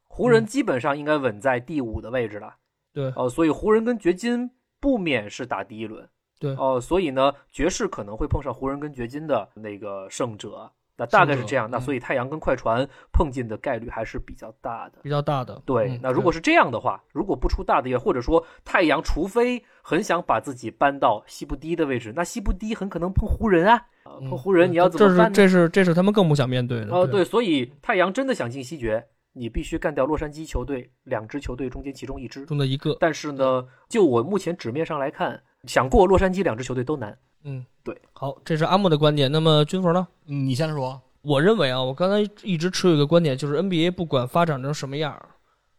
[0.06, 2.56] 湖人嗯基本上应该稳在第五的位置了。
[2.94, 4.50] 对，呃，所以湖人跟掘金
[4.80, 6.08] 不免是打第一轮。
[6.40, 11.70] 对哦、所以呢，爵士可能会碰上湖人跟掘金的那个胜者，那大概是这样。
[11.70, 14.98] 那所以太阳跟快船碰进的概率还是比较大的。
[15.02, 15.62] 比较大的。
[15.64, 23.86] 对，嗯那如果是这样的话，如果不出大的意外，或者说太阳除非很想把自己搬到西部第一的位置，那西部第一很可能碰湖人啊，
[24.28, 25.32] 碰湖人你要怎么这是办？
[25.32, 26.92] 这是这是他们更不想面对的。
[26.92, 32.44] 哦，对，所以太阳真的想进西决，你必须干掉洛杉矶球队两支球队中间其中一支。
[32.44, 37.16] 中的一个，但是呢，就我目前纸面上来看，想过洛杉矶两支球队都难。
[37.44, 37.96] 嗯，对。
[38.12, 39.30] 好，这是阿木的观点。
[39.30, 40.08] 那么军佛呢？
[40.26, 41.00] 嗯你先说。
[41.22, 45.20] 我认为啊，我刚才一直持有一个观点，就是 NBA 不管发展成什么样，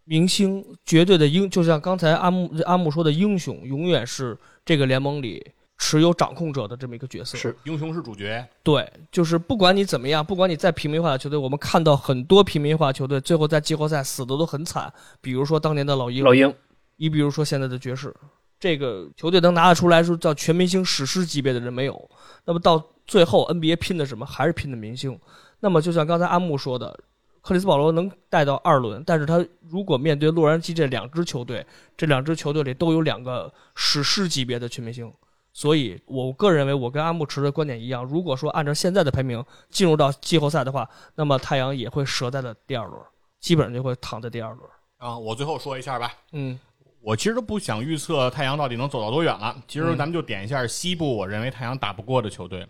[0.04, 7.38] 明星绝对的英，就像刚才阿木阿木说的，英雄永远是这个联盟里持有掌控者的这么一个角色。
[7.38, 14.92] 是英雄是主角，对，就是不管你怎么样，不管你再平民化的球队，我们看到很多平民化球队最后在季后赛死的都很惨，
[15.22, 16.54] 比如说当年的老鹰，老鹰，
[16.98, 18.14] 你比如说现在的爵士，
[18.60, 22.10] 这个球队能拿得出来说叫全明星史诗级别的人没有。
[22.46, 24.26] 那么到最后 NBA 拼的什么？
[24.26, 25.18] 还是拼的明星。
[25.62, 27.00] 那么就像刚才阿木说的，
[27.42, 31.66] 克里斯保罗能带到二轮，但是他如果面对洛杉矶这两支球队，
[31.98, 35.12] 这两支球队里都有两个史诗级别的全明星。
[35.52, 38.06] 所以，我个人认为，我跟阿木持的观点一样。
[38.06, 43.02] 如果说按照现在的排名进入到季后赛的话，那么太阳也会折在了第二轮，
[43.40, 44.70] 基本上就会躺在第二轮。
[44.98, 46.14] 啊，我最后说一下吧。
[46.34, 46.58] 嗯
[47.02, 49.56] 我其实都不想预测太阳到底能走到多远了。
[49.68, 52.68] 其实嗯咱们就点一下西部，我认为太阳打不过的球队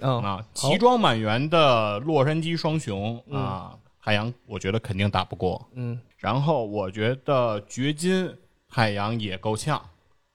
[0.00, 5.68] 嗯、啊，齐装满员的洛杉矶双雄嗯啊，太阳我觉得肯定打不过。
[5.74, 8.32] 嗯然后我觉得掘金、
[8.68, 9.80] 太阳也够呛。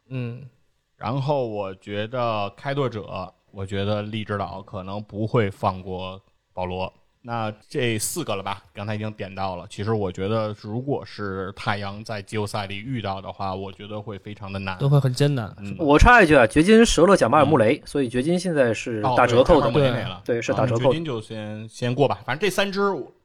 [0.09, 0.47] 嗯
[0.95, 6.21] 然后我觉得开拓者，我觉得利指导可能不会放过
[6.53, 6.91] 保罗。
[7.25, 8.61] 那这四个了吧？
[8.73, 9.65] 刚才已经点到了。
[9.69, 14.77] 其实我觉得，如果是太阳在季后赛里遇到的话，我觉得会非常的难。
[14.77, 15.55] 都会很艰难。
[15.59, 19.71] 嗯，我插一句啊，掘金折了贾马尔穆雷，所以掘金现在是哦打折扣的。
[19.71, 22.19] 对了，对是啊打折扣掘金就先先过吧。
[22.25, 22.81] 反正这三支，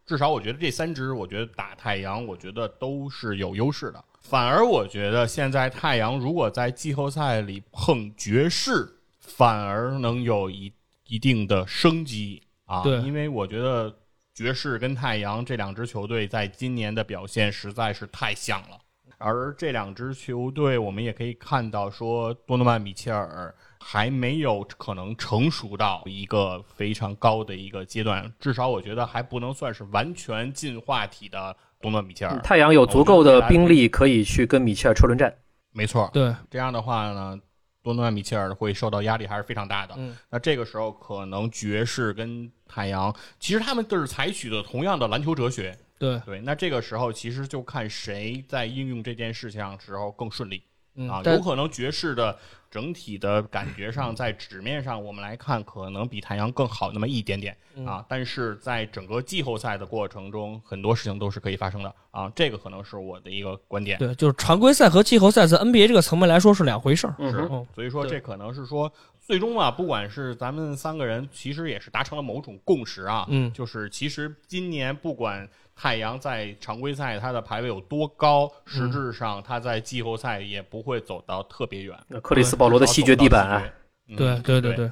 [0.06, 4.04] 至少我觉得这三支，我觉得打太阳，我觉得都是有优势的。
[4.20, 8.88] 反而我觉得现在太阳如果在季后赛里碰爵士，
[9.18, 10.72] 反而能有一
[11.08, 12.82] 一定的生机啊。
[12.84, 13.92] 对因为我觉得
[14.32, 18.78] 爵士跟太阳这两支球队在今年的表现实在是太像了。
[19.20, 32.36] 而这两支球队，我们也可以看到，说多诺曼·米切尔还没有可能成熟到一个非常高的一个阶段，至少我觉得还不能算是完全进化体的多诺米切尔。
[32.36, 35.34] 嗯太阳有足够的兵力可以去跟米切尔车轮战。
[35.72, 37.36] 没错，对，这样的话呢，
[37.82, 39.94] 多诺万·米切尔会受到压力还是非常大的。
[39.96, 45.76] 嗯那这个时候，可能爵士跟太阳，其实他们都是采取的同样的篮球哲学。
[45.98, 50.62] 对，对，那这个时候其实就看谁在应用这件事情上时候更顺利。
[51.06, 52.36] 啊，有可能爵士的
[52.70, 58.04] 整体的感觉上，在纸面上我们来看，可能比太阳更好那么一点点嗯啊。
[58.08, 62.30] 但是在整个季后赛的过程中，很多事情都是可以发生的啊。
[62.34, 63.98] 这个可能是我的一个观点。
[63.98, 67.14] 对，就是常规赛和季后赛在 NBA 这个层面来说是两回事儿。
[67.18, 73.24] 嗯哼，嗯，所以说，这可能是说，最终啊，不管是咱们三个人，其实也是达成了某种共识啊。
[73.28, 75.48] 嗯就是其实今年不管
[75.80, 81.96] 太阳在常规赛它的排位有多高，实质上他在季后赛也不会走到特别远。
[82.09, 83.62] 那克里斯保罗的西决地板啊，
[84.09, 84.90] 嗯对对对对对。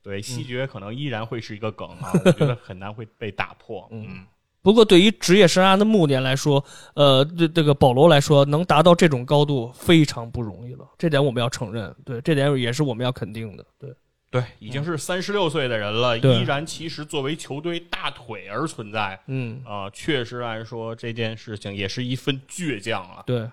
[0.00, 3.86] 对，西决可能依然会是一个梗啊， 我觉得很难会被打破。
[3.90, 4.24] 嗯，
[4.62, 11.94] 不过对于职业生涯的暮年来说，呃，这这个保罗来说，能达到这种高度非常不容易了，这点我们要承认。
[12.06, 13.66] 对，这点也是我们要肯定的。
[13.76, 13.92] 对，
[14.30, 19.18] 对，已经是三十六岁的人了，对依然其实作为球队大腿而存在。
[19.26, 23.22] 嗯，啊、确实来说，这件事情也是一份倔强啊。
[23.24, 23.48] 对，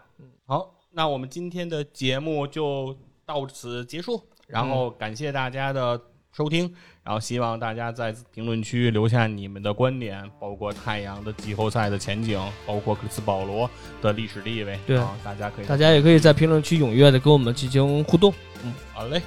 [0.45, 2.93] 好，那我们今天的节目就
[3.25, 5.97] 到此结束，然后感谢大家的
[6.33, 6.69] 收听，
[7.03, 12.37] 然后希望大家在评论区留下你们的观点，包括太阳的季后赛的前景，
[12.67, 13.69] 包括克里斯保罗
[14.01, 18.33] 的历史地位，对啊，大家可以大家也可以在评论区踊跃的跟我们进行互动。
[18.65, 19.21] 嗯好嘞。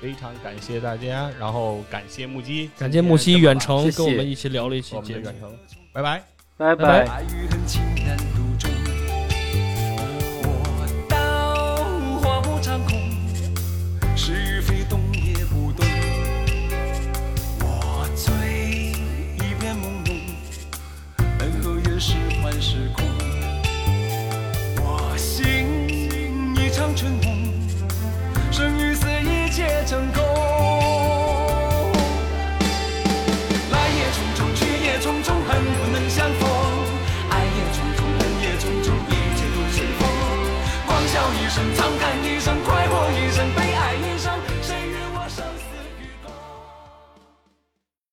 [0.00, 5.24] 非常感谢大家，然后感谢木鸡，感谢木鸡远程谢谢跟我们一起聊了一期我们节目。
[5.24, 5.52] 的远程，
[5.92, 6.22] 拜拜。
[6.56, 8.37] 拜拜
[29.68, 30.22] 也成空。
[33.70, 36.42] 来也匆匆，去也匆匆，恨不能相逢。
[37.30, 40.00] 爱也匆匆，恨也匆匆，一切都随风。
[40.86, 43.77] 狂笑一声，长叹一声，快活一生，悲哀。